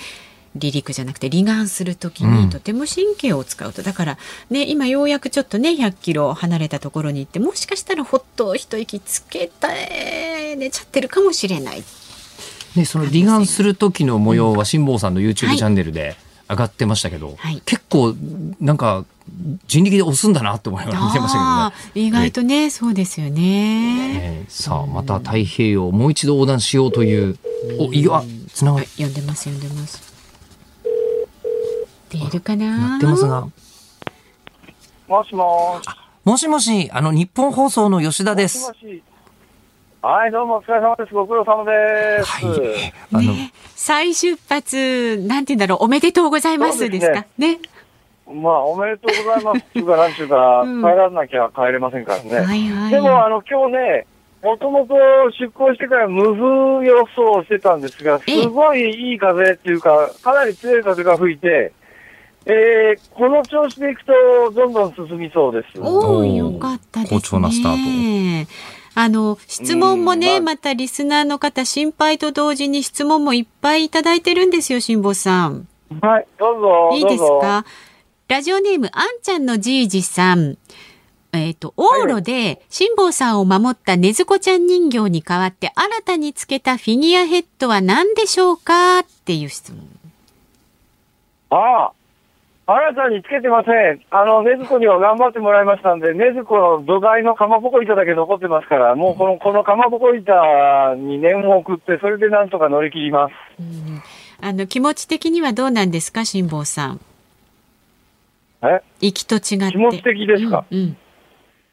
[0.58, 4.18] 離陸じゃなくて離岸する時にとても神経を使うと、うん、だから
[4.50, 11.82] ね今ようやくちょっとね100キロ離れたところに行ってもしかしたらほっと一息つけて寝ちゃってるかもしれない。
[12.74, 16.14] ね、その離岸する時の模様は辛坊さんの YouTube チャンネルで
[16.48, 18.14] 上がってましたけど、はい、結構
[18.60, 19.06] なんか
[19.66, 22.08] 人力で押すんだなって思いながら見てましたけどね。
[22.08, 23.32] 意外とね、そうですよね。
[23.32, 27.38] ねさあまた太平洋もう一度横断しようという。
[27.78, 28.86] おいやつながり。
[28.86, 30.05] 読んでます読んでます。
[32.24, 32.90] 出るかな？
[32.90, 33.46] なってますが。
[35.08, 35.88] もしもし。
[36.24, 38.68] もしもし、あの、日本放送の吉田です。
[38.68, 39.02] もしもし
[40.02, 41.14] はい、どうもお疲れ様です。
[41.14, 42.30] ご苦労様です。
[42.30, 42.92] はい。
[43.12, 47.26] あの、ね、再出発、なんて言うんだろう、おめでとうございますですか？
[47.38, 47.58] ね。
[48.28, 52.36] まあ、おめでとうございますっていうか、なんていうか、うん、帰らなきゃ帰れませんからね。
[52.36, 54.06] はいはい、でも、あの、今日ね、
[54.42, 54.94] もともと
[55.40, 61.72] 出港してから無風予想してたんですが、すごいいい風っていうか、かなり強い風が吹いて、
[62.48, 64.12] えー、この調子でいくと、
[64.52, 65.80] どんどん進みそうです。
[65.80, 67.20] おお、よかったですね。
[67.20, 68.50] 好調なスタート。
[68.94, 75.66] あの、質問もね、またリスナーの方、心配と同時に質問もいっぱいいただいてるんですよ、辛坊さん。
[76.00, 76.90] はい、どうぞ。
[76.94, 77.64] いいですか？
[78.28, 80.56] ラジオネーム、あんちゃんのじいじさん。
[81.32, 89.00] えっ、ー、と、往路で辛坊さんを守ったねずこちゃん人形に代わって新たにつけたフィギュアヘッドは何でしょうか？
[89.00, 89.80] っていう質問。
[91.50, 91.92] ああ、
[92.68, 94.02] 新たにつけてません。
[94.10, 103.32] あの、ねずこには頑張ってもらいましたんで、ねずこの土台のかまぼこ板だけ残ってますから、もうこの、このかまぼこ板に念を送って、それでなんとか乗り切ります。
[103.60, 104.02] うん、
[104.40, 107.00] あの、気持ち的にはどうなんですか、辛坊さん。
[108.62, 108.82] え？
[109.00, 109.70] 行きと違って。
[109.70, 110.96] 気持ち的ですか、うん、うん、い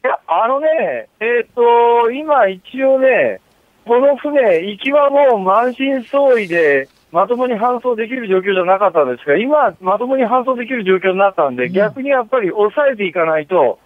[0.04, 3.40] や、あのね、えっ、ー、と、今一応ね、
[3.86, 13.78] この船、行きはもう満身創痍で、まともに搬送できる状況じゃなかったんですが、今、まともに搬送できる状況になったんで、逆にやっぱり抑えていかないと、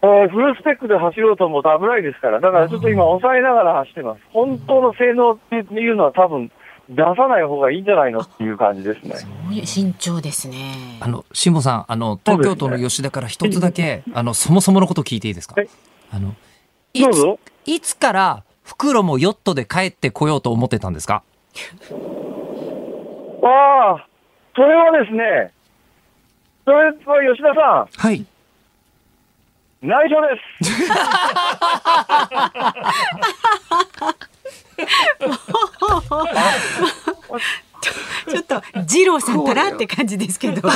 [0.00, 4.22] えー、フルスペックで走ろうと思うと危ないですから、だからちょっと今、抑えながら走ってます。
[4.32, 6.50] 本当の性能っていうのは多分、
[6.88, 9.16] 出さない方がいいんじゃないのっていう感じですね。
[9.16, 10.56] そういう慎重ですね。
[11.00, 15.54] あの、辛坊さん、あの、東京都の吉田から一つだけ、ね、あの、そもそものこと聞いていいですか？
[16.10, 16.34] あの、
[16.94, 21.22] いつ、いつから袋もヨットで帰ってこようと思ってたんですか？
[23.42, 24.06] ああ、
[24.54, 25.52] それはですね、
[26.64, 27.88] それは吉田さん。
[27.96, 28.24] はい。
[29.82, 30.28] 内緒で
[30.62, 30.72] す。
[38.30, 40.70] ちょっと二郎さんたらって感じですけど。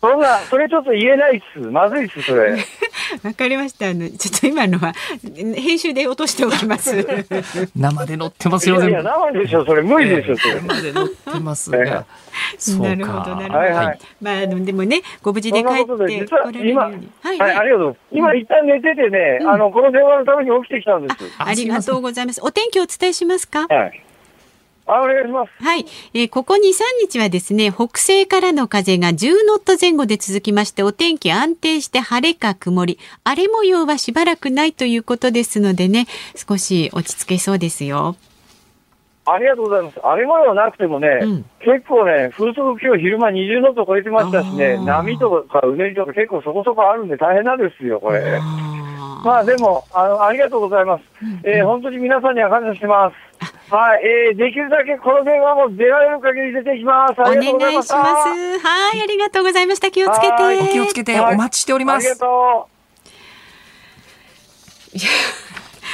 [0.00, 1.58] そんな、それちょっと言えないっす。
[1.58, 2.56] まずいっす、それ。
[3.22, 3.88] わかりました。
[3.88, 4.94] あのちょっと今のは
[5.56, 7.06] 編集で落としておきます。
[7.76, 8.76] 生で乗ってますよ。
[8.76, 10.60] いや生でしょそれ無理でしょそれ。
[10.60, 11.78] 生で乗ってますが。
[12.78, 13.58] なるほどなるほど。
[13.58, 17.08] はいはい、まあでもねご無事で帰ってこられるように。
[17.22, 17.96] はい、はい、ありがとう。
[18.10, 21.16] 今一旦寝ててね、うん、あのこの電話のために起きてきたんです。
[21.38, 22.40] ありがとうございます。
[22.42, 23.66] お天気お伝えしますか？
[23.68, 24.02] はい。
[24.86, 25.62] お願いします。
[25.62, 26.60] はい、えー、ここ2、3
[27.00, 38.16] 日はですね、北西からの風が10ノット前後で続きまして、お天気安定して晴れか曇り、荒れ模様はしばらくないということですのでね、少し落ち着けそうですよ。
[39.24, 40.00] ありがとうございます。
[40.02, 48.40] 荒れ模様なくてもね、うん、結構ね、風速今日昼間20ノット超えてましたしね、波とかうねりとか結構そこそこあるんで大変なんですよ、これ。
[49.24, 51.02] まあでも、あの、ありがとうございます。
[51.22, 53.14] うん、えー、本当に皆さんには感謝してます。
[53.72, 57.20] はい、えー、できるだけこの電話も出られる限り出てきます。
[57.20, 57.92] お願いします。
[57.92, 59.90] はい、ありがとうございました。
[59.90, 60.34] 気をつけて。
[60.34, 62.06] お気をつけて、お待ちしております。
[62.06, 62.72] ありがとう。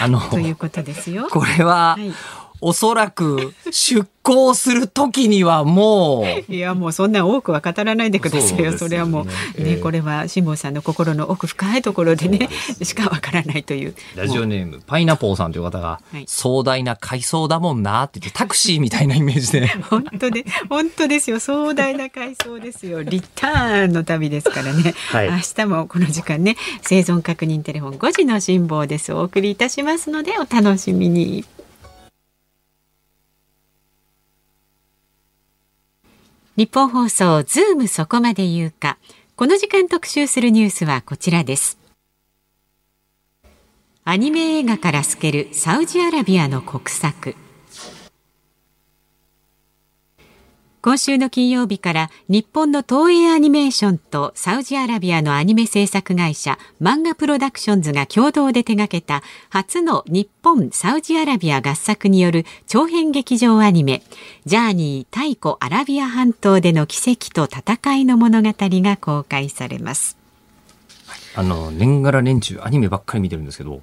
[0.01, 1.29] あの、 ということですよ。
[1.31, 2.13] これは、はい
[2.61, 6.53] おそらく出航する時にはもう。
[6.53, 8.77] いやもうそんな多くは語らないでくださいよ。
[8.77, 9.63] そ、ね,、れはもうね、え。
[9.77, 12.49] ー、これは辛坊さんの心の奥深いところでね
[12.83, 13.95] しかわからないという。
[14.17, 19.67] ラジオネームパイナポーさんという方が、はい、壮大な海藻だもんなって言ってタクシーみたいなイメージで。
[19.89, 21.41] 本当で本当ですよ。
[21.41, 23.03] 壮大な回送ですよ。
[23.03, 29.13] リターンの旅ですからね、はい、明日もこの時間ね生存確認テレフォン5時の辛抱です。
[29.13, 31.45] お送りいたしますのでお楽しみに。
[36.59, 38.99] ニッポン放送ズームそこまで言うか。
[39.37, 41.79] この時間特集するニュースはこちらです。
[44.03, 47.37] アニメ映画から透けるサウジアラビアの国策。
[50.81, 64.05] 今週の金曜日から日本の東映アニメーションとサウジアラビアのアニメ制作会社漫画プロダクションズが共同で手掛けた初の日本サウジアラビア合作による長編劇場アニメ
[64.47, 70.17] ジャーニー太古アラビア半島での奇跡と戦いの物語が公開されます。
[71.35, 73.83] あの年がら年中アニメばっかり見てるんですけど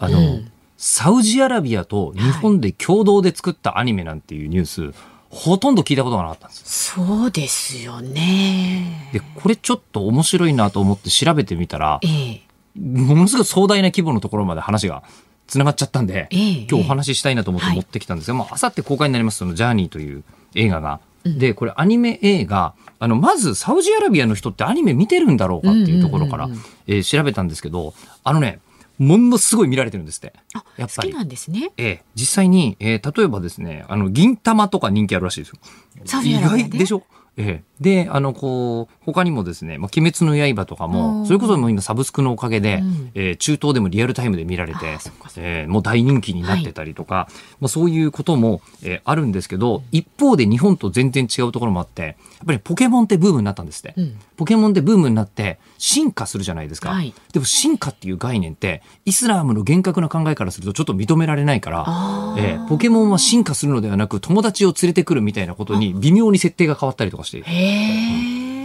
[0.00, 4.94] あの、うん、サウジアラビアと日本で共同で作ったアニメなんていうニュース、はい
[5.30, 6.92] ほとんど聞いたことがなかったんです。
[6.94, 9.10] そうですよね。
[9.12, 12.42] でこれちょっと面白いなと思って調べてみたら、ええ、
[12.78, 15.02] ものすごい壮大な規模のところまで話が
[15.46, 16.36] つながっちゃったんで、え、
[16.68, 20.24] 今日お話ししたいなと思って持ってきたんですが、はい、あさって公開になりますそのジャーニーという
[20.54, 26.48] 映画が、うん、でこれアニメ映画あのまずサウジアラビアの人ってアニメ見てるんだろうかっていうところから、
[26.86, 28.60] え調べたんですけどあのね
[28.98, 30.32] ものすごい見られてるんですって。
[30.54, 31.08] あ、やっぱり。
[31.10, 31.70] 好きなんですね。
[31.76, 36.22] ええ、実際に、えー、例えばですね、あの、銀玉とか人気あるらしいですよ。
[36.22, 37.02] 意外でしょ？
[37.36, 44.98] ええ、で、あの、こう、他にもですね、まあ、鬼滅の刃とかも、それこそもう今サブスクのおかげで、うん、えー、中東でもリアルタイムで見られて、
[45.36, 52.08] えー、もう大人気になってたりとか、はい、まあ、そういうことも、えー、あるんですけど、一方で日本と全然違うところもあって、や
[52.44, 53.94] っぱりポケモンってブームになったんですって。
[53.96, 56.90] うん、ポケモンでブームになって進化するじゃないですか。
[56.90, 61.84] はい、でも進化っていう概念って、イスラームの厳格な考えからするとちょっと認められないから、
[62.38, 67.42] えー、ポケモンは進化するのではなく、友達を連れてくるみたいなことに微妙に設定が変わったりとかして。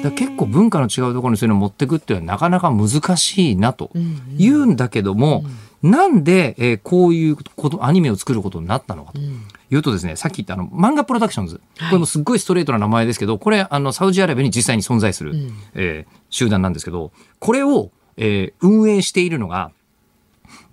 [0.01, 3.91] だ結構文化の違うところにそういうのを持っていくっていうのはなかなか難しいなと
[4.37, 5.43] 言うんだけども、
[5.81, 19.71] うん、なんで、えー、こういうことアニメを作ることになったのかというとですね、さっき言ったあの漫画プロダクションズ、これもすっごいストレートな名前ですけど、これあのサウジアラビアに実際に存在する、うん、えー、集団なんですけど、これを、えー、運営しているのが、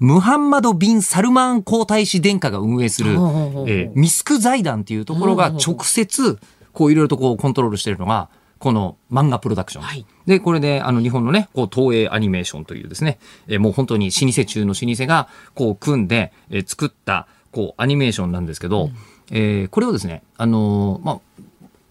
[0.01, 6.39] ムハンマド・ビン・サルマン皇太子殿下が運営する、えー、ミスク財団っていうところが直接、
[6.73, 9.85] こういろいろとこうコントロールしているのが、この漫画プロダクション。
[9.85, 18.93] はい、で、これで、あの、日本のね、こう、東映アニメーションというですね、えー、もう本当に老舗中の老舗が、こう、組んで、えー、作った、こう、アニメーションなんですけど、うん、
[19.31, 21.19] えー、これをですね、あのー、まあ、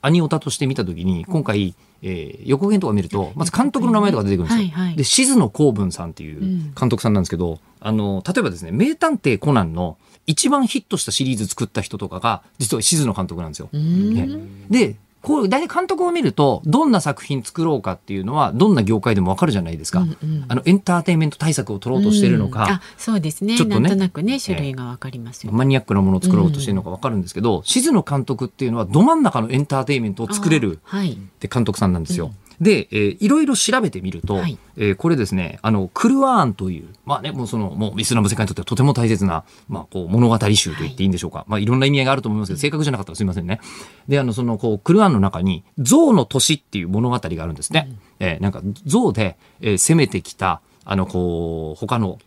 [0.02, 4.64] アニオタとして見たときに、今回、えー、横編とか見ると、まず監督の名前とか出てくるんですよ。
[4.76, 9.98] はいはい、で、静野公文さんっていう監督さんなんですけど、うん、あの、例えばですね、名探偵コナンの
[10.28, 13.70] 一番ヒットしたシリーズ作った人とかが、実は静野監督なんですよ。
[13.74, 14.28] ね、
[14.70, 20.00] で、こう、大体監督を見ると、どんな作品作ろうかっていうのは、どんな業界でもわかるじゃないですか。
[20.00, 23.58] うんうん、あの、エンターテインメント対策を取ろうとしているのか、うん、あ、そうですね。
[23.58, 23.90] ちょっとね。
[23.90, 32.28] なんとなくね、種類がわかりますよ、マニアックなものを作ろうとしているのかわかるんですけど、うん、静野監督っていうのは、ど真ん中のエンターテインメントを作れるって監督さんなんですよ。
[32.28, 41.40] うんで、えー、いろいろ調べてみると、はい、えー、これですね、あの、クルアーンという、まあね、もうその、もうイスラム世界にとってはとても大切な、まあ、こう、物語集と言っていいんでしょうか。
[41.40, 43.60] はい、まあ、いろんな意味合いがあると思いますけど、正確じゃなかったらすみませんね。
[44.08, 47.88] で、あの、その、こう、クルアーンの中に、象の年っていう物語があるんですね。
[47.90, 52.18] うん、えー、なんか、象で、えー、攻めてきた、あの、こう、他の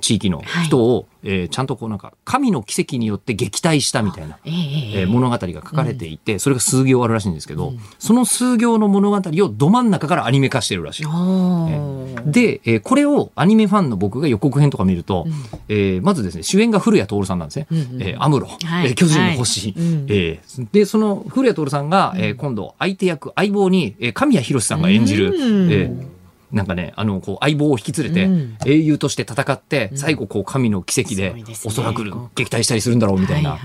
[0.00, 11.02] 地域の人を、はい、えー、ちゃんとこうなんか神の奇跡によって撃退したみたいな、えー、えー、物語が書かれていて、うん、それが数行あるらしいんですけど、うん、その数行の物語をど真ん中からアニメ化してるらしい。
[11.04, 15.32] えー、で、えー、これをアニメファンの僕が予告編とか見ると、うん、
[15.68, 17.66] えー、まずですね主演が古谷徹さんなんですね。
[17.70, 26.17] うんうん、えー、アムロ、はい、えー、巨人の星、はい、えー、でその古谷徹さんが、えー、今度相手役相棒に、えー、神谷博さんが演じる、えー
[26.52, 31.34] なんかね、あの、こう、相棒を引き連れて、英雄として戦って、最後、こう、神の奇跡で、
[31.64, 33.58] おそらく撃退したりするんだろうみたいな、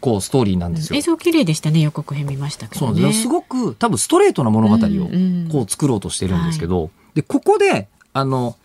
[0.00, 0.98] こう、ストーリーなんですよ。
[0.98, 3.26] 映像綺麗でしたね、予告編見ましたけど、ね、す。
[3.28, 8.56] ごく、多分、ストレートな物語を、こう、作ろうとしてるんですけど、で、ここで、あの、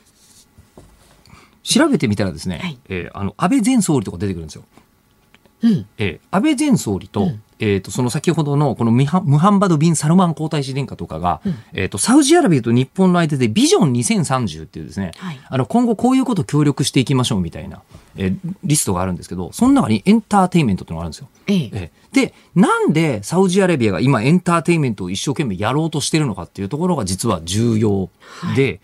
[1.63, 4.63] 調べてみたらですね、はい、えー、あの、安倍前総理とか出てくるんですよ。
[5.63, 17.83] うん、えー、安倍前総理と、うんえー、とその先ほどのこのムハンバド・ビン・サルマン皇太子殿下とかが、うん、えー、とサウジアラビアと日本の間でビジョン2030っていうですね、はい、あの今後こういうことを協力していきましょうみたいな、
[18.15, 21.29] えー、リストがあるんですけどその中にエンターテインメントっていうのがあるんですよ。
[21.47, 21.69] ええ。
[21.71, 28.09] えー、でなんでサウジアラビアが今エンターテインメントを一生懸命やろうとしてるのかっていうところが実は重要
[28.55, 28.63] で。
[28.63, 28.79] はい。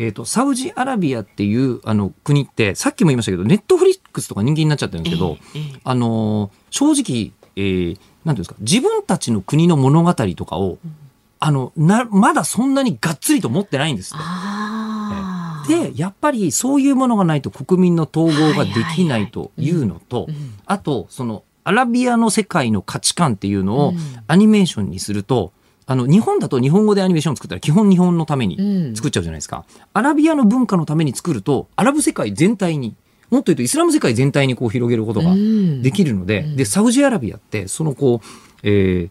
[0.00, 7.98] えっ、ー、と、サウジアラビアっていうあの国って、さっきも言いましたけど、ネットフリックスとか人気になっちゃってるんですけど、えーえー、あの正直、えー、
[8.28, 10.96] なんていうんですか、自分たちの国の物語とかを、うん、
[11.40, 15.88] あの、な、まだそんなにがっつりと持ってないんですって。
[15.90, 20.28] で、やっぱりそういうものがないと国民の統合ができないというのと、
[20.66, 23.94] あと、その、アラビアの世界の価値観っていうのを
[24.26, 25.52] アニメーションにすると、
[25.86, 29.64] あの、日本だと日本語でアニメーション作ったら基本日本のために作っちゃうじゃないですか。
[29.74, 32.94] うん、アラビアの文化のために作ると、アラブ世界全体に
[33.30, 35.34] もっと言うとイスラム世界全体にこう広げることが
[35.82, 38.26] できるので、うん、で、サウジアラビアって、そのこう、
[38.62, 39.10] えー、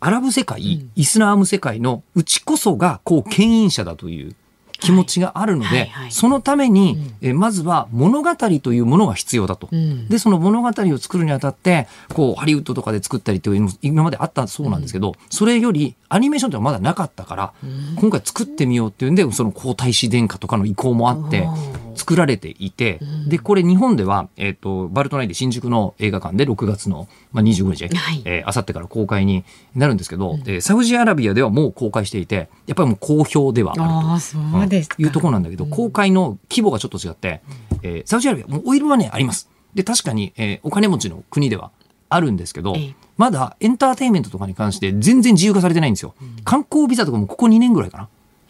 [0.00, 4.34] アラブ世界、イスラム世界のうちこそが、こう、牽引者だという
[4.78, 17.52] 気持ちがあるので、はいはいはい、そのために、うん、えまずは物語というものが必要だと、うん、でその物語を作るにあたってこうハリウッドとかで作ったりというのも今まであったそうなんですけど、うん、それよりアニメーションってまだなかったから、
[17.96, 21.48] 今回作ってみようっていうんでその皇太子殿下とかの意向もあって
[21.96, 28.22] 作られていて、でこれ日本では、えーと、バルトナインで新宿の映画館で6月の、まあ、25日、はい。
[28.24, 29.44] えー、あさってから公開に
[29.74, 35.02] なるんですけど、うん、えー、サウジアラビアではもう公開していてやっぱりもう好評ではあると。
[35.02, 37.40] いうところなんだけど、公開の規模がちょっと違って、
[37.82, 39.48] えー、サウジアラビアもうオイルマネーあります。
[39.74, 41.70] で確かに、えー、お金持ちの国では
[42.08, 42.74] あるんですけど、
[43.16, 46.14] まだエンターテインメントとかに関して全然自由化されてないんですよ。
[46.44, 48.08] 観光ビザとかもここ2年ぐらいかな。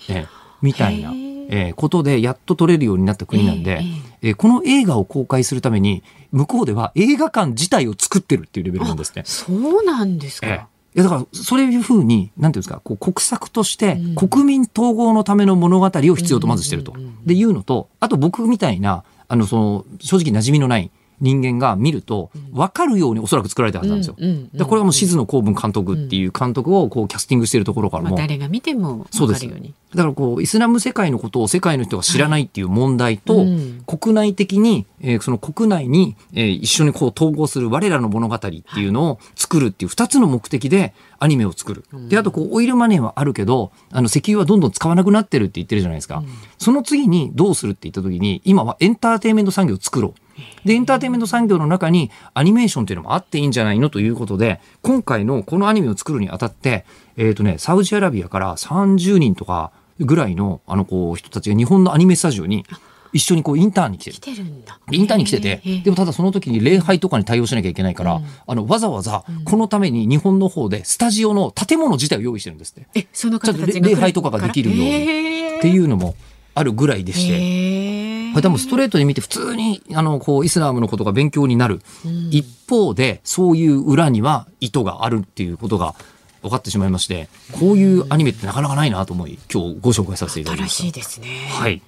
[0.08, 0.26] えー、
[0.62, 1.12] みたいな。
[1.48, 3.82] えー、ことでやっと撮れるようになった国なんで、
[4.22, 9.22] えー、この映画を公開するために向こうでは映画館自体を作ってるっていうレベルなんですね。
[9.24, 10.54] そうなんですか、えー。
[10.54, 10.58] い
[10.98, 16.94] やだからそういうふうになんていうんですかこう国策として国民統合のための物語を必要とまずしてると。
[17.24, 20.90] でいうのとあと僕みたいなあのその正直馴染みのない
[21.20, 24.16] 人間が見ると分かるようにおそらく作られたはずなんですよ。
[24.52, 41.84] でこれはもう静野公文監督っていう監督をこうキャスティングしているところからも、誰が見ても分かるようにだからこうイスラム世界のことを世界の人が知らないっていう問題と、はいうん、国内的に、えー、その国内に、えー、一緒にこう統合する我らの物語っていうのを作るっていう2つの目的でアニメを作る。
[42.08, 46.18] であとこうオイルマネーはあるけどあの石油はどんどん使わなくなってるって言ってるじゃないですか。
[46.18, 46.26] うん、
[46.58, 50.25] その次にどうするって言った時に今はエンターテインメント産業を作ろう。
[50.64, 56.84] で、エンターテインメント産業の中にアニメーションっていうのもあっていいんじゃないのということで、今回のこのアニメを作るにあたって、
[57.16, 62.64] えっ、ー、とね、サウジアラビアから30人とかぐらいの、あの、こう、人たちが日本のアニメスタジオに、
[63.12, 64.16] 一緒にこうインターンに来てる。
[64.16, 64.78] 来てるんだ。
[64.90, 72.86] インターンに来てて、でもただその時に礼拝とかに対応しなきゃいけないから、うん、あの、わざわざこのために日本の方でスタジオの建物自体を用意してるんですって。
[72.94, 76.14] え、その方たち礼拝とかができるようにっていうのも
[76.54, 78.15] あるぐらいでして。
[78.36, 85.94] これ多分ストレートに見て普通にあのこうイスラムのことが勉強になる、うん、一方でそういう裏には意図があるっていうことが
[86.42, 90.82] 分かってしまいましてこういうアニメってなかなかないなと思い今日ご紹介させていただきました。
[90.82, 91.48] 新しいですね。
[91.50, 91.80] はい。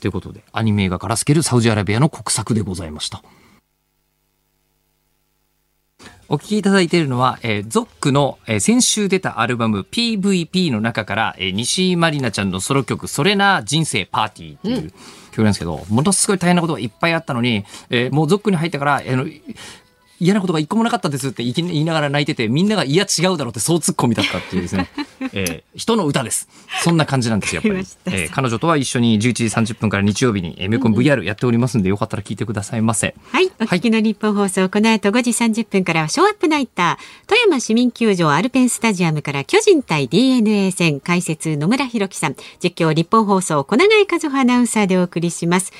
[0.00, 3.22] ということでアニメ映画から透けるサウジアラビアの国策でございました。
[6.28, 14.92] お聴きいただいているのは、えー、ゾックの、えー、先週出たアルバム PVP の中から、えー、西井まりなちゃんのソロ曲、それな人生パーティーっていう
[15.34, 19.42] 曲なんですけど、ものすごい大変なことがいっぱいあったのに、えー、もうゾックに入ってから、えー、
[20.20, 24.88] 嫌なことが一個もなかったですって言いながら泣いてて、みんながいや違うだろうってそうツッコミだったっていうですね、
[25.32, 26.48] えー、人の歌です。
[26.82, 27.86] そんな感じなんですよ、やっぱり。
[28.16, 33.14] えー、彼女とは一緒に11時30分から日曜日に、えー、メコン VR やっておりますんで、よかったら聞いてくださいませ。
[33.30, 33.50] はい。
[33.60, 45.72] お聞きのニッポン放送、この後5時30分からはショーアップナイター、富山市民球場アルペンスタジアムから巨人対 DeNA 戦、解説野村弘樹さん、実況ニッポン放送、小永和穂アナウンサーでお送りします。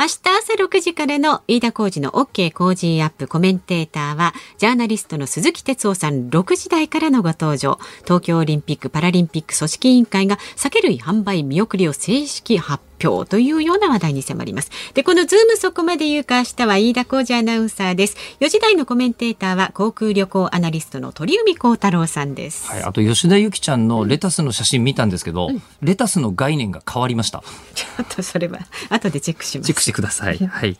[0.00, 3.28] 明日朝6時からの飯田浩二の OK 工事アップ。
[3.28, 6.30] コメンテーターは、ジャーナリストの鈴木哲夫さん。
[6.30, 7.78] 6時台からのご登場。
[8.04, 12.89] 東京オリンピック・パラリンピック組織委員会が酒類販売見送りを正式発表。
[13.00, 14.70] というような話題に迫ります。
[14.94, 18.16] で、このズームそこまで言うか明日は飯田浩司アナウンサーです。
[18.40, 22.68] 4時台のコメンテーターは航空旅行アナリストの鳥海高太郎さんです。
[22.68, 27.42] はい、あと吉田由紀ちゃんのレタスの写真見たんですけど、うん、レタスの概念が変わりました。
[27.74, 29.66] ちょっとそれは後でチェックします。
[29.66, 30.38] チェックしてください。
[30.38, 30.76] はい。